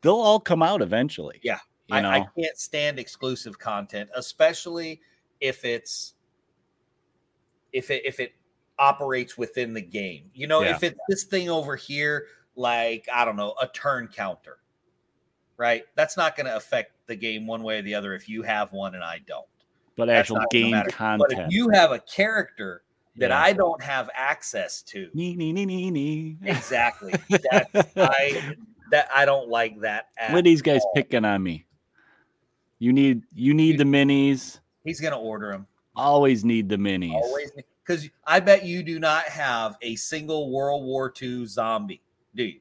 they'll 0.03 0.15
all 0.15 0.41
come 0.41 0.63
out 0.63 0.83
eventually. 0.83 1.41
Yeah, 1.43 1.59
you 1.89 1.97
I, 1.97 2.01
know. 2.01 2.11
I 2.11 2.27
can't 2.39 2.57
stand 2.59 2.99
exclusive 2.99 3.59
content, 3.59 4.11
especially 4.15 5.01
if 5.41 5.65
it's 5.65 6.15
if 7.73 7.91
it 7.91 8.03
if 8.07 8.21
it 8.21 8.33
operates 8.79 9.37
within 9.37 9.73
the 9.75 9.83
game. 9.83 10.31
You 10.35 10.47
know, 10.47 10.63
Yeah. 10.63 10.77
if 10.77 10.83
it's 10.83 10.99
this 11.09 11.25
thing 11.25 11.49
over 11.51 11.77
here, 11.77 12.27
like 12.55 13.09
I 13.13 13.25
don't 13.25 13.37
know, 13.37 13.55
a 13.61 13.69
turn 13.69 14.09
counter, 14.09 14.59
right? 15.57 15.85
That's 15.95 16.16
not 16.16 16.37
going 16.37 16.47
to 16.47 16.57
affect 16.57 16.92
the 17.07 17.16
game 17.16 17.47
one 17.47 17.62
way 17.62 17.79
or 17.79 17.83
the 17.83 17.95
other 17.95 18.14
if 18.14 18.29
you 18.29 18.42
have 18.42 18.73
one 18.73 18.95
and 18.95 19.03
I 19.05 19.21
don't. 19.27 19.47
but 19.97 20.07
That's 20.07 20.31
actual 20.31 20.45
game 20.51 20.73
content. 20.90 21.23
But 21.29 21.38
if 21.47 21.53
you 21.53 21.69
have 21.71 21.92
a 21.92 21.99
character 22.01 22.83
that 23.16 23.31
Yeah. 23.31 23.40
I 23.40 23.53
don't 23.53 23.83
have 23.83 24.11
access 24.14 24.83
to, 24.83 25.09
Nee, 25.14 25.35
nee, 25.37 25.53
nee, 25.53 25.64
nee, 25.64 25.90
nee. 25.90 26.37
exactly, 26.45 27.12
that 27.31 27.69
I 27.97 28.55
that 28.90 29.09
I 29.14 29.25
don't 29.25 29.49
like 29.49 29.81
that. 29.81 30.09
At 30.19 30.33
What 30.33 30.40
are 30.40 30.42
these 30.42 30.62
guys 30.62 30.83
all. 30.85 30.92
picking 30.95 31.25
on 31.25 31.42
me? 31.42 31.64
You 32.79 32.92
need 32.92 33.23
you 33.35 33.55
need 33.55 33.79
the 33.79 33.85
minis. 33.85 34.61
He's 34.85 35.01
going 35.01 35.12
to 35.14 35.19
order 35.19 35.51
them. 35.51 35.66
Always 35.97 36.45
need 36.45 36.69
the 36.69 36.77
minis. 36.77 37.12
Always, 37.14 37.51
because 37.85 38.07
I 38.27 38.38
bet 38.40 38.64
you 38.66 38.83
do 38.83 38.99
not 39.01 39.25
have 39.25 39.77
a 39.81 39.97
single 39.97 40.51
World 40.53 40.85
War 40.85 41.11
II 41.21 41.47
zombie, 41.47 42.03
do 42.35 42.45
you? 42.45 42.61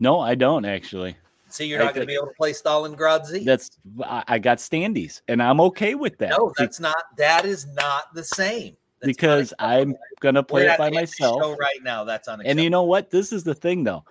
No, 0.00 0.18
I 0.18 0.34
don't 0.34 0.64
actually. 0.64 1.16
See, 1.48 1.66
you're 1.66 1.78
not 1.78 1.94
going 1.94 2.06
to 2.06 2.10
be 2.10 2.14
able 2.14 2.28
to 2.28 2.34
play 2.34 2.52
Stalingrad 2.52 3.26
Z. 3.26 3.44
That's 3.44 3.70
I, 4.04 4.24
I 4.26 4.38
got 4.38 4.58
standees, 4.58 5.20
and 5.28 5.42
I'm 5.42 5.60
okay 5.60 5.94
with 5.94 6.16
that. 6.18 6.30
no, 6.30 6.52
that's 6.56 6.80
not. 6.80 6.96
That 7.16 7.44
is 7.44 7.66
not 7.74 8.14
the 8.14 8.24
same. 8.24 8.76
That's 9.00 9.16
because 9.16 9.54
I'm 9.58 9.96
gonna 10.20 10.42
play 10.42 10.64
We're 10.64 10.74
it 10.74 10.78
by 10.78 10.90
the 10.90 10.96
end 10.96 11.04
of 11.04 11.14
the 11.18 11.24
myself. 11.24 11.58
right 11.58 11.82
now. 11.82 12.04
That's 12.04 12.28
unacceptable. 12.28 12.50
And 12.50 12.60
you 12.62 12.70
know 12.70 12.82
what? 12.82 13.10
This 13.10 13.32
is 13.32 13.44
the 13.44 13.54
thing 13.54 13.82
though. 13.82 14.04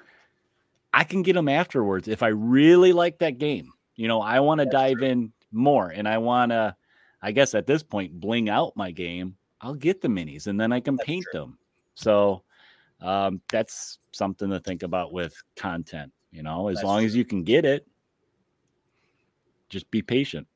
I 0.92 1.04
can 1.04 1.22
get 1.22 1.34
them 1.34 1.48
afterwards 1.48 2.08
if 2.08 2.24
I 2.24 2.30
really 2.30 2.92
like 2.92 3.20
that 3.20 3.38
game. 3.38 3.72
You 3.96 4.08
know, 4.08 4.20
I 4.22 4.40
want 4.40 4.60
to 4.60 4.66
dive 4.66 5.04
in 5.04 5.32
more 5.52 5.90
and 5.90 6.08
I 6.08 6.18
want 6.18 6.52
to 6.52 6.76
I 7.22 7.32
guess 7.32 7.54
at 7.54 7.68
this 7.68 7.84
point 7.84 8.20
bling 8.20 8.50
out 8.50 8.76
my 8.76 8.90
game. 8.92 9.36
I'll 9.62 9.76
get 9.76 10.02
the 10.02 10.08
minis 10.08 10.48
and 10.48 10.60
then 10.60 10.72
I 10.72 10.80
can 10.80 10.96
That's 10.96 11.06
paint 11.06 11.26
true. 11.32 11.42
them. 11.42 11.60
So 11.94 12.42
um 13.02 13.42
that's 13.52 14.00
something 14.12 14.50
to 14.50 14.60
think 14.60 14.84
about 14.84 15.14
with 15.14 15.34
content, 15.56 16.12
you 16.32 16.44
know, 16.44 16.68
as 16.68 16.76
That's 16.76 16.86
long 16.86 17.06
as 17.06 17.16
you 17.16 17.26
can 17.26 17.44
get 17.44 17.66
it. 17.66 17.88
Just 19.70 19.90
be 19.92 20.02
patient. 20.02 20.48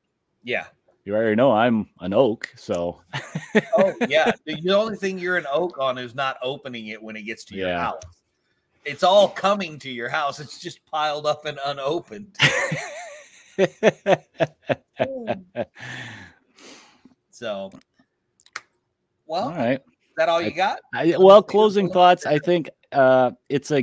yeah. 0.42 0.66
You 1.04 1.14
already 1.14 1.36
know 1.36 1.52
I'm 1.52 1.90
an 2.00 2.14
oak, 2.14 2.50
so 2.56 3.02
Oh 3.76 3.94
yeah. 4.08 4.32
the, 4.46 4.72
only 4.72 4.96
thing 4.96 5.18
you're 5.18 5.36
an 5.36 5.46
oak 5.52 5.78
on 5.78 5.98
is 5.98 6.14
not 6.14 6.38
opening 6.42 6.88
it 6.88 7.02
when 7.02 7.14
it 7.14 7.22
gets 7.22 7.44
to 7.46 7.54
your 7.54 7.68
Yeah. 7.68 7.78
house. 7.78 8.02
It's 8.84 9.02
all 9.02 9.28
coming 9.28 9.78
to 9.80 9.90
your 9.90 10.08
house. 10.08 10.40
It's 10.40 10.58
just 10.58 10.84
piled 10.86 11.26
up 11.26 11.44
and 11.46 11.58
unopened. 11.64 12.36
So, 17.30 17.70
well, 19.26 19.48
all 19.48 19.56
right. 19.56 19.80
That 20.16 20.28
all 20.28 20.40
you 20.40 20.50
got? 20.50 20.80
I, 20.94 21.16
well, 21.18 21.42
closing 21.42 21.90
thoughts. 21.90 22.26
I 22.26 22.38
think 22.38 22.70
uh, 22.92 23.32
it's 23.48 23.70
a, 23.70 23.82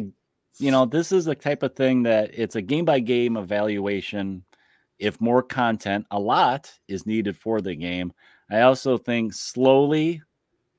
you 0.60 0.72
know, 0.72 0.86
this 0.86 1.12
is 1.12 1.26
the 1.26 1.36
type 1.36 1.64
of 1.64 1.76
thing 1.76 2.04
that 2.04 2.32
it's 2.34 2.56
a 2.56 2.62
game 2.62 2.86
by 2.86 3.00
game 3.00 3.38
evaluation. 3.38 4.44
If 5.00 5.20
more 5.20 5.42
content, 5.42 6.06
a 6.12 6.20
lot 6.20 6.72
is 6.88 7.06
needed 7.06 7.36
for 7.36 7.60
the 7.60 7.76
game. 7.76 8.14
I 8.52 8.62
also 8.62 8.98
think 8.98 9.34
slowly 9.34 10.22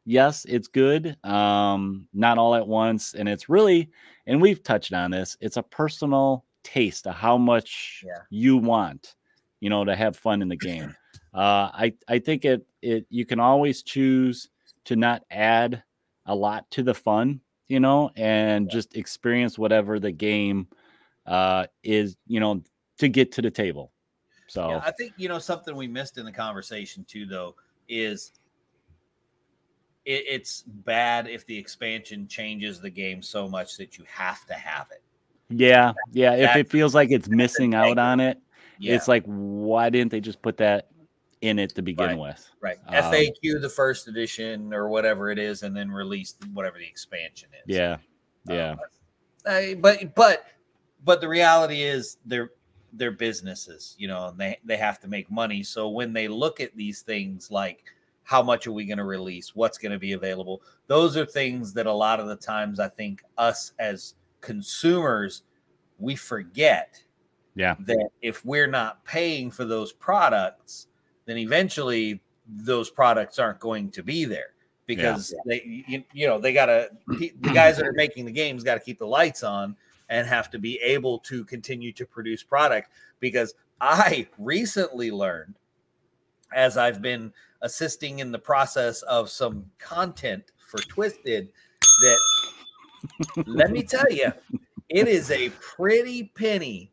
yes, 0.05 0.45
it's 0.49 0.69
good. 0.69 1.17
Um, 1.25 2.09
not 2.13 2.39
all 2.39 2.55
at 2.55 2.67
once, 2.67 3.15
and 3.15 3.29
it's 3.29 3.49
really, 3.49 3.91
and 4.27 4.41
we've 4.41 4.63
touched 4.63 4.93
on 4.93 5.11
this. 5.11 5.37
It's 5.41 5.57
a 5.57 5.63
personal 5.63 6.45
taste 6.65 7.07
of 7.07 7.15
how 7.15 7.37
much 7.37 8.05
Yeah. 8.07 8.23
you 8.31 8.57
want, 8.57 9.15
you 9.61 9.71
know, 9.71 9.85
to 9.85 9.97
have 9.97 10.17
fun 10.17 10.43
in 10.43 10.49
the 10.49 10.57
game. 10.57 10.95
Uh, 11.35 11.71
I 11.73 11.95
I 12.09 12.19
think 12.19 12.45
it 12.45 12.67
it 12.83 13.07
you 13.09 13.25
can 13.25 13.41
always 13.41 13.83
choose 13.83 14.51
to 14.87 14.97
not 14.97 15.23
add 15.31 15.83
a 16.27 16.35
lot 16.35 16.71
to 16.73 16.83
the 16.83 16.95
fun, 16.95 17.41
you 17.69 17.81
know, 17.81 18.11
and 18.17 18.71
just 18.71 18.97
experience 18.97 19.59
whatever 19.59 19.99
the 19.99 20.13
game 20.13 20.69
uh 21.27 21.67
is, 21.83 22.17
you 22.27 22.41
know, 22.41 22.63
to 22.99 23.09
get 23.09 23.33
to 23.33 23.43
the 23.43 23.51
table. 23.51 23.93
So 24.49 24.69
Yeah, 24.69 24.83
I 24.85 24.91
think 24.93 25.15
you 25.17 25.29
know 25.29 25.39
something 25.39 25.75
we 25.77 25.89
missed 25.89 26.19
in 26.19 26.25
the 26.25 26.33
conversation 26.33 27.05
too, 27.05 27.27
though, 27.27 27.55
is 27.89 28.33
it, 30.05 30.25
it's 30.29 30.63
bad 30.63 31.29
if 31.29 31.47
the 31.47 31.57
expansion 31.57 32.27
changes 32.27 32.81
the 32.81 32.91
game 32.91 33.23
so 33.23 33.49
much 33.49 33.77
that 33.77 33.99
you 33.99 34.05
have 34.09 34.45
to 34.47 34.55
have 34.55 34.89
it. 34.91 35.03
yeah, 35.49 35.93
yeah. 36.13 36.35
If 36.35 36.41
that- 36.41 36.57
it 36.57 36.71
feels 36.71 36.95
like 36.95 37.11
it's 37.11 37.29
missing 37.29 37.75
out 37.75 37.99
on 37.99 38.21
it, 38.21 38.39
Yeah, 38.79 38.95
it's 38.95 39.07
like 39.09 39.25
why 39.27 39.91
didn't 39.91 40.11
they 40.11 40.21
just 40.21 40.43
put 40.43 40.57
that 40.57 40.89
in 41.43 41.59
it 41.59 41.75
to 41.75 41.83
begin 41.83 42.07
Right. 42.11 42.19
with? 42.19 42.51
right. 42.61 42.79
um, 42.87 42.95
FAQ 42.95 43.61
the 43.61 43.69
first 43.69 44.09
edition 44.09 44.73
or 44.73 44.89
whatever 44.89 45.31
it 45.31 45.39
is, 45.39 45.63
and 45.63 45.77
then 45.77 45.91
release 45.91 46.35
whatever 46.55 46.79
the 46.79 46.87
expansion 46.87 47.51
is. 47.67 47.77
Yeah, 47.77 47.95
Um, 48.49 48.57
yeah, 48.57 48.75
I- 49.47 49.77
but 49.79 50.15
but 50.15 50.47
but 51.05 51.21
the 51.21 51.29
reality 51.29 51.83
is 51.83 52.17
they're 52.25 52.51
they're 52.95 53.11
businesses, 53.11 53.95
you 53.99 54.07
know, 54.09 54.29
and 54.29 54.39
they 54.39 54.59
they 54.65 54.77
have 54.77 55.01
to 55.01 55.09
make 55.09 55.31
money. 55.31 55.63
So 55.63 55.89
when 55.89 56.13
they 56.13 56.29
look 56.29 56.61
at 56.61 56.75
these 56.77 57.03
things 57.03 57.51
like 57.51 57.85
how 58.25 58.41
much 58.43 58.67
are 58.69 58.73
we 58.73 58.85
going 58.85 58.99
to 58.99 59.05
release, 59.05 59.55
what's 59.55 59.79
going 59.79 59.91
to 59.93 59.99
be 59.99 60.13
available, 60.13 60.63
those 60.87 61.17
are 61.17 61.27
things 61.27 61.73
that 61.75 61.87
a 61.87 61.93
lot 61.93 62.21
of 62.21 62.29
the 62.29 62.37
times 62.37 62.79
I 62.79 62.89
think 62.89 63.23
us 63.37 63.73
as 63.81 64.15
consumers 64.41 65.43
we 65.99 66.15
forget 66.17 67.03
yeah, 67.55 67.75
that 67.81 68.09
if 68.23 68.45
we're 68.45 68.67
not 68.69 69.05
paying 69.05 69.51
for 69.51 69.65
those 69.65 69.93
products, 69.93 70.87
then 71.27 71.39
eventually 71.39 72.21
those 72.47 72.91
products 72.91 73.39
aren't 73.39 73.61
going 73.61 73.91
to 73.91 74.03
be 74.03 74.25
there 74.25 74.53
because 74.87 75.35
they 75.47 75.85
you, 75.87 76.03
you 76.13 76.27
know 76.27 76.39
they 76.39 76.53
got 76.53 76.67
to 76.67 76.91
the 77.07 77.51
guys 77.55 77.77
that 77.77 77.87
are 77.87 77.93
making 77.93 78.25
the 78.25 78.33
games 78.33 78.65
got 78.65 78.75
to 78.75 78.81
keep 78.81 78.99
the 78.99 79.07
lights 79.07 79.43
on 79.43 79.77
and 80.09 80.27
have 80.27 80.51
to 80.51 80.59
be 80.59 80.79
able 80.79 81.19
to 81.19 81.45
continue 81.45 81.93
to 81.93 82.05
produce 82.05 82.43
product 82.43 82.91
because 83.21 83.55
I 83.81 84.29
recently 84.39 85.11
learned 85.11 85.55
as 86.55 86.77
I've 86.77 87.01
been 87.01 87.33
assisting 87.63 88.19
in 88.19 88.33
the 88.33 88.39
process 88.39 89.03
of 89.03 89.31
some 89.31 89.65
content 89.79 90.53
for 90.69 90.79
Twisted 90.79 91.49
that 92.03 92.19
let 93.47 93.71
me 93.71 93.83
tell 93.83 94.11
you 94.11 94.33
it 94.89 95.09
is 95.09 95.31
a 95.31 95.49
pretty 95.51 96.25
penny 96.35 96.93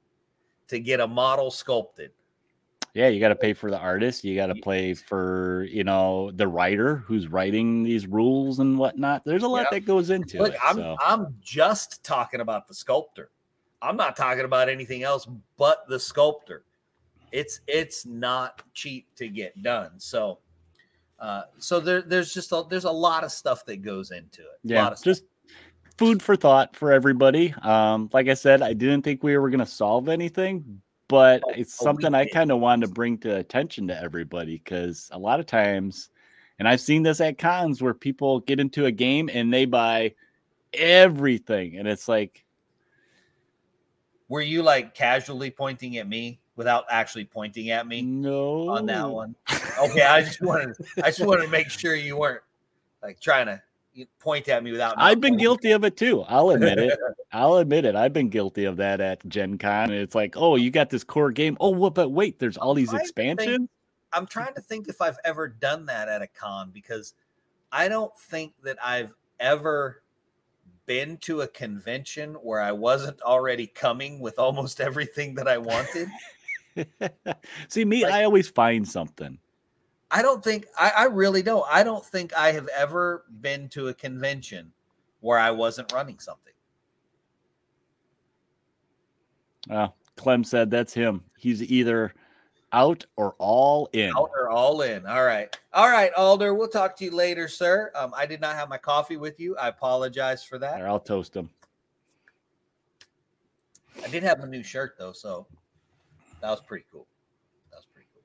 to 0.67 0.79
get 0.79 0.99
a 0.99 1.07
model 1.07 1.51
sculpted. 1.51 2.11
Yeah. 2.93 3.07
You 3.07 3.19
got 3.19 3.29
to 3.29 3.35
pay 3.35 3.53
for 3.53 3.69
the 3.71 3.77
artist. 3.77 4.23
You 4.23 4.35
got 4.35 4.47
to 4.47 4.55
pay 4.55 4.93
for 4.93 5.65
you 5.69 5.83
know 5.83 6.31
the 6.31 6.47
writer 6.47 6.97
who's 7.07 7.27
writing 7.27 7.83
these 7.83 8.07
rules 8.07 8.59
and 8.59 8.77
whatnot. 8.77 9.23
There's 9.25 9.43
a 9.43 9.47
lot 9.47 9.67
Yeah. 9.71 9.79
that 9.79 9.85
goes 9.85 10.09
into 10.09 10.39
Look, 10.39 10.53
it. 10.53 10.59
I'm 10.63 10.75
so. 10.75 10.97
I'm 10.99 11.35
just 11.41 12.03
talking 12.03 12.41
about 12.41 12.67
the 12.67 12.73
sculptor. 12.73 13.29
I'm 13.81 13.95
not 13.95 14.15
talking 14.17 14.43
about 14.45 14.67
anything 14.69 15.03
else 15.03 15.27
but 15.57 15.87
the 15.87 15.99
sculptor. 15.99 16.63
It's 17.31 17.61
it's 17.67 18.05
not 18.05 18.61
cheap 18.73 19.07
to 19.15 19.29
get 19.29 19.61
done. 19.63 19.91
So 19.99 20.39
uh 21.19 21.43
so 21.57 21.79
there 21.81 22.01
there's 22.01 22.33
just 22.33 22.51
a, 22.53 22.63
there's 22.69 22.85
a 22.85 22.91
lot 22.91 23.23
of 23.25 23.31
stuff 23.31 23.65
that 23.65 23.81
goes 23.81 24.11
into 24.11 24.41
it. 24.41 24.47
a 24.63 24.67
yeah 24.73 24.83
lot 24.83 24.93
of 24.93 24.97
stuff. 24.99 25.05
just 25.15 25.23
food 25.97 26.21
for 26.23 26.37
thought 26.37 26.73
for 26.77 26.93
everybody 26.93 27.53
um 27.63 28.09
like 28.13 28.29
i 28.29 28.33
said 28.33 28.61
i 28.61 28.71
didn't 28.71 29.01
think 29.01 29.21
we 29.21 29.37
were 29.37 29.49
going 29.49 29.59
to 29.59 29.65
solve 29.65 30.07
anything 30.07 30.81
but 31.09 31.43
it's 31.57 31.73
something 31.73 32.13
i 32.13 32.25
kind 32.25 32.51
of 32.51 32.59
wanted 32.59 32.87
to 32.87 32.93
bring 32.93 33.17
to 33.17 33.35
attention 33.35 33.87
to 33.87 34.01
everybody 34.01 34.61
because 34.63 35.09
a 35.11 35.19
lot 35.19 35.41
of 35.41 35.45
times 35.45 36.09
and 36.59 36.67
i've 36.67 36.79
seen 36.79 37.03
this 37.03 37.19
at 37.19 37.37
cons 37.37 37.81
where 37.81 37.93
people 37.93 38.39
get 38.41 38.59
into 38.61 38.85
a 38.85 38.91
game 38.91 39.29
and 39.33 39.53
they 39.53 39.65
buy 39.65 40.13
everything 40.73 41.77
and 41.77 41.87
it's 41.87 42.07
like 42.07 42.45
Were 44.29 44.41
you 44.41 44.63
like 44.63 44.93
casually 44.93 45.51
pointing 45.51 45.97
at 45.97 46.07
me 46.07 46.39
without 46.55 46.85
actually 46.89 47.25
pointing 47.25 47.71
at 47.71 47.87
me 47.87 48.01
no 48.03 48.69
on 48.69 48.85
that 48.85 49.09
one? 49.09 49.35
Okay, 49.79 50.03
I 50.03 50.21
just 50.21 50.41
wanted 50.41 50.75
I 51.03 51.09
just 51.09 51.25
wanted 51.25 51.43
to 51.43 51.49
make 51.49 51.69
sure 51.69 51.95
you 51.95 52.17
weren't 52.17 52.43
like 53.01 53.19
trying 53.19 53.47
to 53.47 53.61
point 54.19 54.47
at 54.49 54.63
me 54.63 54.71
without. 54.71 54.95
I've 54.97 55.21
been 55.21 55.37
guilty 55.37 55.71
of 55.71 55.83
it 55.83 55.97
too. 55.97 56.21
I'll 56.27 56.49
admit 56.51 56.79
it. 56.79 56.97
I'll 57.31 57.57
admit 57.57 57.85
it. 57.85 57.95
I've 57.95 58.13
been 58.13 58.29
guilty 58.29 58.65
of 58.65 58.77
that 58.77 59.01
at 59.01 59.27
Gen 59.27 59.57
Con. 59.57 59.91
It's 59.91 60.15
like, 60.15 60.35
oh, 60.37 60.55
you 60.55 60.71
got 60.71 60.89
this 60.89 61.03
core 61.03 61.31
game. 61.31 61.57
Oh, 61.59 61.69
well, 61.69 61.89
but 61.89 62.09
wait, 62.09 62.39
there's 62.39 62.57
all 62.57 62.73
these 62.73 62.93
expansions. 62.93 63.69
I'm 64.11 64.25
trying 64.25 64.53
to 64.55 64.61
think 64.61 64.87
if 64.87 65.01
I've 65.01 65.19
ever 65.23 65.47
done 65.47 65.85
that 65.85 66.09
at 66.09 66.21
a 66.21 66.27
con 66.27 66.71
because 66.73 67.13
I 67.71 67.87
don't 67.87 68.15
think 68.17 68.53
that 68.63 68.77
I've 68.83 69.13
ever 69.39 70.01
been 70.87 71.17
to 71.17 71.41
a 71.41 71.47
convention 71.47 72.33
where 72.35 72.59
I 72.59 72.71
wasn't 72.71 73.21
already 73.21 73.67
coming 73.67 74.19
with 74.19 74.39
almost 74.39 74.81
everything 74.81 75.35
that 75.35 75.47
I 75.47 75.59
wanted. 75.59 76.09
See, 77.69 77.85
me, 77.85 78.03
Like- 78.03 78.13
I 78.13 78.23
always 78.23 78.49
find 78.49 78.87
something. 78.87 79.37
I 80.11 80.21
don't 80.21 80.43
think 80.43 80.65
I, 80.77 80.91
I 80.97 81.03
really 81.05 81.41
don't. 81.41 81.65
I 81.69 81.83
don't 81.83 82.03
think 82.03 82.33
I 82.35 82.51
have 82.51 82.67
ever 82.75 83.25
been 83.41 83.69
to 83.69 83.89
a 83.89 83.93
convention 83.93 84.71
where 85.21 85.37
I 85.37 85.51
wasn't 85.51 85.91
running 85.91 86.19
something. 86.19 86.53
Uh, 89.69 89.89
Clem 90.15 90.43
said 90.43 90.71
that's 90.71 90.93
him. 90.93 91.23
He's 91.37 91.61
either 91.63 92.13
out 92.71 93.05
or 93.15 93.35
all 93.37 93.89
in. 93.93 94.11
Out 94.15 94.31
or 94.35 94.49
all 94.49 94.81
in. 94.81 95.05
All 95.05 95.23
right. 95.23 95.55
All 95.73 95.89
right, 95.89 96.11
Alder. 96.15 96.53
We'll 96.53 96.67
talk 96.67 96.95
to 96.97 97.05
you 97.05 97.11
later, 97.11 97.47
sir. 97.47 97.91
Um, 97.95 98.13
I 98.15 98.25
did 98.25 98.41
not 98.41 98.55
have 98.55 98.69
my 98.69 98.77
coffee 98.77 99.17
with 99.17 99.39
you. 99.39 99.55
I 99.57 99.67
apologize 99.67 100.43
for 100.43 100.57
that. 100.59 100.81
I'll 100.81 100.99
toast 100.99 101.35
him. 101.35 101.49
I 104.03 104.07
did 104.07 104.23
have 104.23 104.39
a 104.39 104.47
new 104.47 104.63
shirt 104.63 104.95
though, 104.97 105.11
so 105.11 105.45
that 106.41 106.49
was 106.49 106.61
pretty 106.61 106.85
cool. 106.91 107.05
That 107.71 107.77
was 107.77 107.85
pretty 107.91 108.07
cool. 108.13 108.23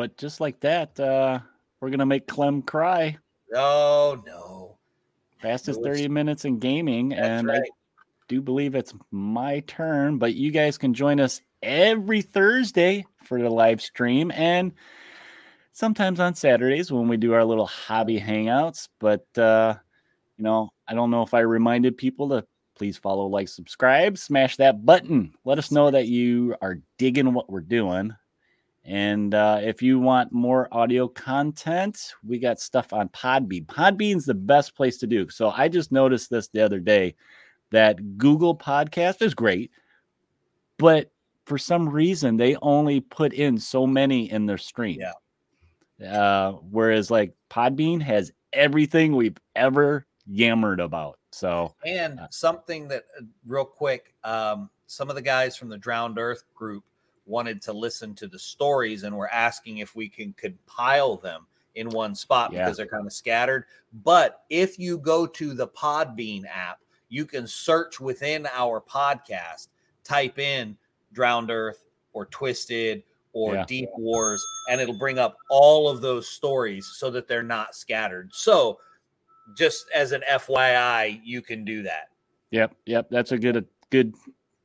But 0.00 0.16
just 0.16 0.40
like 0.40 0.60
that, 0.60 0.98
uh, 0.98 1.40
we're 1.78 1.90
gonna 1.90 2.06
make 2.06 2.26
Clem 2.26 2.62
cry. 2.62 3.18
Oh 3.54 4.22
no, 4.26 4.78
Fastest 5.42 5.80
It 5.80 5.84
30 5.84 6.08
minutes 6.08 6.46
in 6.46 6.58
gaming. 6.58 7.12
and 7.12 7.52
I 7.52 7.60
do 8.26 8.40
believe 8.40 8.74
it's 8.74 8.94
my 9.10 9.60
turn, 9.66 10.16
but 10.16 10.34
you 10.34 10.52
guys 10.52 10.78
can 10.78 10.94
join 10.94 11.20
us 11.20 11.42
every 11.62 12.22
Thursday 12.22 13.04
for 13.24 13.42
the 13.42 13.50
live 13.50 13.82
stream 13.82 14.30
and 14.30 14.72
sometimes 15.72 16.18
on 16.18 16.34
Saturdays 16.34 16.90
when 16.90 17.06
we 17.06 17.18
do 17.18 17.34
our 17.34 17.44
little 17.44 17.66
hobby 17.66 18.18
hangouts. 18.18 18.88
But, 19.00 19.26
uh, 19.36 19.74
you 20.38 20.44
know, 20.44 20.70
I 20.88 20.94
don't 20.94 21.10
know 21.10 21.20
if 21.20 21.34
I 21.34 21.40
reminded 21.40 21.98
people 21.98 22.30
to 22.30 22.46
please 22.74 22.96
follow, 22.96 23.26
like, 23.26 23.48
subscribe, 23.48 24.16
smash 24.16 24.56
that 24.56 24.82
button. 24.86 25.34
Let 25.44 25.58
us 25.58 25.70
know 25.70 25.90
that 25.90 26.06
you 26.06 26.56
are 26.62 26.80
digging 26.96 27.34
what 27.34 27.50
we're 27.50 27.60
doing. 27.60 28.16
And 28.90 29.36
uh, 29.36 29.60
if 29.62 29.82
you 29.82 30.00
want 30.00 30.32
more 30.32 30.66
audio 30.72 31.06
content, 31.06 32.12
we 32.26 32.40
got 32.40 32.58
stuff 32.58 32.92
on 32.92 33.08
Podbean. 33.10 33.64
Podbean's 33.66 34.24
the 34.24 34.34
best 34.34 34.74
place 34.74 34.98
to 34.98 35.06
do. 35.06 35.28
So 35.30 35.50
I 35.50 35.68
just 35.68 35.92
noticed 35.92 36.28
this 36.28 36.48
the 36.48 36.64
other 36.64 36.80
day 36.80 37.14
that 37.70 38.18
Google 38.18 38.56
Podcast 38.56 39.22
is 39.22 39.32
great, 39.32 39.70
but 40.76 41.12
for 41.46 41.56
some 41.56 41.88
reason 41.88 42.36
they 42.36 42.56
only 42.62 42.98
put 42.98 43.32
in 43.32 43.58
so 43.58 43.86
many 43.86 44.28
in 44.28 44.46
their 44.46 44.58
stream. 44.58 44.98
Yeah. 46.00 46.20
Uh, 46.20 46.52
whereas 46.68 47.12
like 47.12 47.32
Podbean 47.48 48.02
has 48.02 48.32
everything 48.52 49.14
we've 49.14 49.38
ever 49.54 50.04
yammered 50.26 50.80
about. 50.80 51.20
So 51.30 51.76
And 51.86 52.18
Uh, 52.18 52.26
something 52.32 52.88
that, 52.88 53.04
uh, 53.16 53.22
real 53.46 53.64
quick, 53.64 54.14
um, 54.24 54.68
some 54.88 55.08
of 55.08 55.14
the 55.14 55.22
guys 55.22 55.56
from 55.56 55.68
the 55.68 55.78
Drowned 55.78 56.18
Earth 56.18 56.42
group 56.56 56.82
wanted 57.30 57.62
to 57.62 57.72
listen 57.72 58.14
to 58.16 58.26
the 58.26 58.38
stories 58.38 59.04
and 59.04 59.16
were 59.16 59.30
asking 59.30 59.78
if 59.78 59.94
we 59.94 60.08
can 60.08 60.32
compile 60.34 61.16
them 61.16 61.46
in 61.76 61.88
one 61.90 62.14
spot 62.14 62.52
Yeah. 62.52 62.64
because 62.64 62.76
they're 62.76 62.86
kind 62.86 63.06
of 63.06 63.12
scattered. 63.12 63.64
But 64.04 64.42
if 64.50 64.78
you 64.78 64.98
go 64.98 65.26
to 65.26 65.54
the 65.54 65.68
Podbean 65.68 66.44
app, 66.46 66.80
you 67.08 67.24
can 67.24 67.46
search 67.46 68.00
within 68.00 68.46
our 68.52 68.80
podcast, 68.80 69.68
type 70.04 70.38
in 70.38 70.76
Drowned 71.12 71.50
Earth 71.50 71.84
or 72.12 72.26
Twisted 72.26 73.02
or 73.32 73.54
Yeah. 73.54 73.64
Deep 73.66 73.88
Wars, 73.96 74.44
and 74.68 74.80
it'll 74.80 74.98
bring 74.98 75.18
up 75.18 75.36
all 75.50 75.88
of 75.88 76.00
those 76.00 76.28
stories 76.28 76.84
so 76.96 77.10
that 77.10 77.28
they're 77.28 77.42
not 77.42 77.74
scattered. 77.76 78.34
So, 78.34 78.80
just 79.56 79.86
as 79.94 80.12
an 80.12 80.22
FYI, 80.28 81.20
you 81.24 81.42
can 81.42 81.64
do 81.64 81.82
that. 81.84 82.10
Yep, 82.50 82.74
yep, 82.86 83.08
that's 83.10 83.32
a 83.32 83.38
good 83.38 83.56
a 83.56 83.64
good 83.90 84.14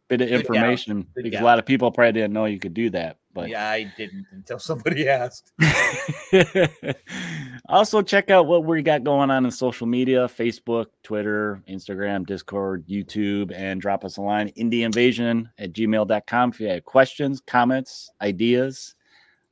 bit 0.07 0.21
of 0.21 0.29
information 0.29 1.07
because 1.15 1.41
a 1.41 1.43
lot 1.43 1.59
of 1.59 1.65
people 1.65 1.91
probably 1.91 2.13
didn't 2.13 2.33
know 2.33 2.45
you 2.45 2.59
could 2.59 2.73
do 2.73 2.89
that. 2.91 3.17
But 3.33 3.49
yeah, 3.49 3.69
I 3.69 3.91
didn't 3.97 4.25
until 4.31 4.59
somebody 4.59 5.09
asked. 5.09 5.51
also, 7.69 8.01
check 8.01 8.29
out 8.29 8.47
what 8.47 8.63
we 8.63 8.81
got 8.81 9.03
going 9.03 9.29
on 9.29 9.45
in 9.45 9.51
social 9.51 9.87
media 9.87 10.27
Facebook, 10.27 10.85
Twitter, 11.03 11.61
Instagram, 11.67 12.25
Discord, 12.25 12.87
YouTube, 12.87 13.51
and 13.53 13.81
drop 13.81 14.05
us 14.05 14.17
a 14.17 14.21
line 14.21 14.51
indieInvasion 14.57 15.49
at 15.57 15.73
gmail.com 15.73 16.49
if 16.51 16.59
you 16.59 16.67
have 16.69 16.85
questions, 16.85 17.41
comments, 17.45 18.09
ideas. 18.21 18.95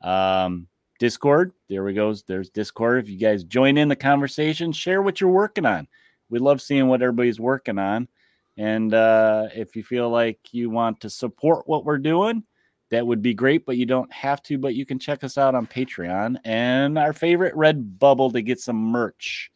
Um, 0.02 0.68
Discord, 1.00 1.52
there 1.68 1.84
we 1.84 1.94
go. 1.94 2.14
There's 2.28 2.50
Discord. 2.50 3.04
If 3.04 3.10
you 3.10 3.18
guys 3.18 3.44
join 3.44 3.78
in 3.78 3.90
the 3.90 3.96
conversation, 3.96 4.72
share 4.72 5.02
what 5.02 5.20
you're 5.20 5.30
working 5.30 5.66
on. 5.66 5.88
We 6.30 6.40
love 6.40 6.62
seeing 6.62 6.88
what 6.88 7.02
everybody's 7.02 7.40
working 7.40 7.78
on. 7.78 8.08
And 8.58 8.94
uh, 8.94 9.48
if 9.56 9.76
you 9.76 9.84
feel 9.84 10.10
like 10.10 10.40
you 10.52 10.70
want 10.70 11.00
to 11.02 11.10
support 11.10 11.68
what 11.68 11.86
we're 11.86 11.98
doing, 11.98 12.44
that 12.92 13.08
would 13.08 13.22
be 13.22 13.34
great, 13.34 13.66
but 13.66 13.78
you 13.78 13.86
don't 13.88 14.12
have 14.14 14.44
to. 14.44 14.58
But 14.60 14.76
you 14.76 14.86
can 14.86 15.00
check 15.00 15.24
us 15.24 15.38
out 15.38 15.56
on 15.56 15.66
Patreon 15.66 16.38
and 16.46 17.00
our 17.00 17.14
favorite 17.14 17.56
Red 17.56 17.98
Bubble 17.98 18.30
to 18.32 18.42
get 18.42 18.60
some 18.60 18.76
merch. 18.76 19.50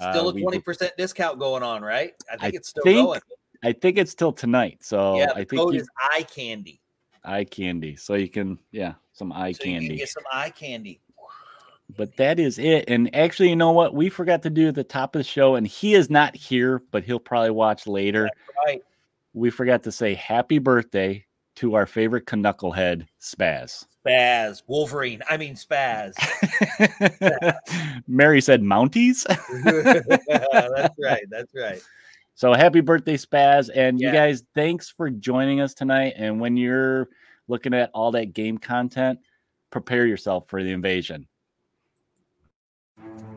Still 0.00 0.28
Uh, 0.28 0.30
a 0.30 0.40
twenty 0.40 0.60
percent 0.60 0.92
discount 0.96 1.38
going 1.38 1.62
on, 1.62 1.82
right? 1.82 2.14
I 2.32 2.36
think 2.38 2.54
I 2.54 2.56
it's 2.56 2.68
still 2.68 2.84
think 2.84 3.06
going. 3.06 3.20
I 3.64 3.72
think 3.72 3.98
it's 3.98 4.14
till 4.14 4.32
tonight. 4.32 4.78
So 4.80 5.18
yeah, 5.18 5.26
the 5.26 5.32
I 5.32 5.36
think 5.38 5.60
code 5.60 5.74
you, 5.74 5.80
is 5.80 5.88
eye 5.98 6.22
candy. 6.22 6.80
eye 7.24 7.44
candy. 7.44 7.96
So 7.96 8.14
you 8.14 8.28
can, 8.28 8.58
yeah, 8.70 8.94
some 9.12 9.32
eye 9.32 9.52
so 9.52 9.64
you 9.64 9.72
candy. 9.72 9.88
can 9.88 9.96
get 9.96 10.08
some 10.08 10.22
eye 10.32 10.50
candy. 10.50 11.00
But 11.96 12.16
that 12.16 12.38
is 12.38 12.58
it. 12.58 12.84
And 12.88 13.14
actually, 13.14 13.48
you 13.48 13.56
know 13.56 13.72
what? 13.72 13.94
We 13.94 14.08
forgot 14.08 14.42
to 14.42 14.50
do 14.50 14.68
at 14.68 14.74
the 14.74 14.84
top 14.84 15.14
of 15.14 15.20
the 15.20 15.24
show, 15.24 15.54
and 15.54 15.66
he 15.66 15.94
is 15.94 16.10
not 16.10 16.36
here, 16.36 16.82
but 16.90 17.04
he'll 17.04 17.18
probably 17.18 17.50
watch 17.50 17.86
later. 17.86 18.28
Right. 18.66 18.82
We 19.32 19.50
forgot 19.50 19.82
to 19.84 19.92
say 19.92 20.14
happy 20.14 20.58
birthday 20.58 21.24
to 21.56 21.74
our 21.74 21.86
favorite 21.86 22.26
knucklehead, 22.26 23.06
Spaz. 23.20 23.84
Spaz. 24.06 24.62
Wolverine. 24.66 25.22
I 25.28 25.36
mean 25.36 25.54
Spaz. 25.54 26.14
Mary 28.08 28.40
said 28.40 28.62
Mounties. 28.62 29.24
that's 30.76 30.94
right. 31.02 31.24
That's 31.28 31.52
right. 31.54 31.82
So 32.34 32.54
happy 32.54 32.80
birthday, 32.80 33.16
Spaz. 33.16 33.70
And 33.74 34.00
you 34.00 34.12
guys, 34.12 34.44
thanks 34.54 34.88
for 34.88 35.10
joining 35.10 35.60
us 35.60 35.74
tonight. 35.74 36.14
And 36.16 36.40
when 36.40 36.56
you're 36.56 37.08
looking 37.48 37.74
at 37.74 37.90
all 37.92 38.12
that 38.12 38.32
game 38.32 38.58
content, 38.58 39.18
prepare 39.70 40.06
yourself 40.06 40.44
for 40.46 40.62
the 40.62 40.70
invasion. 40.70 41.26
Thank 43.00 43.20
you. 43.20 43.27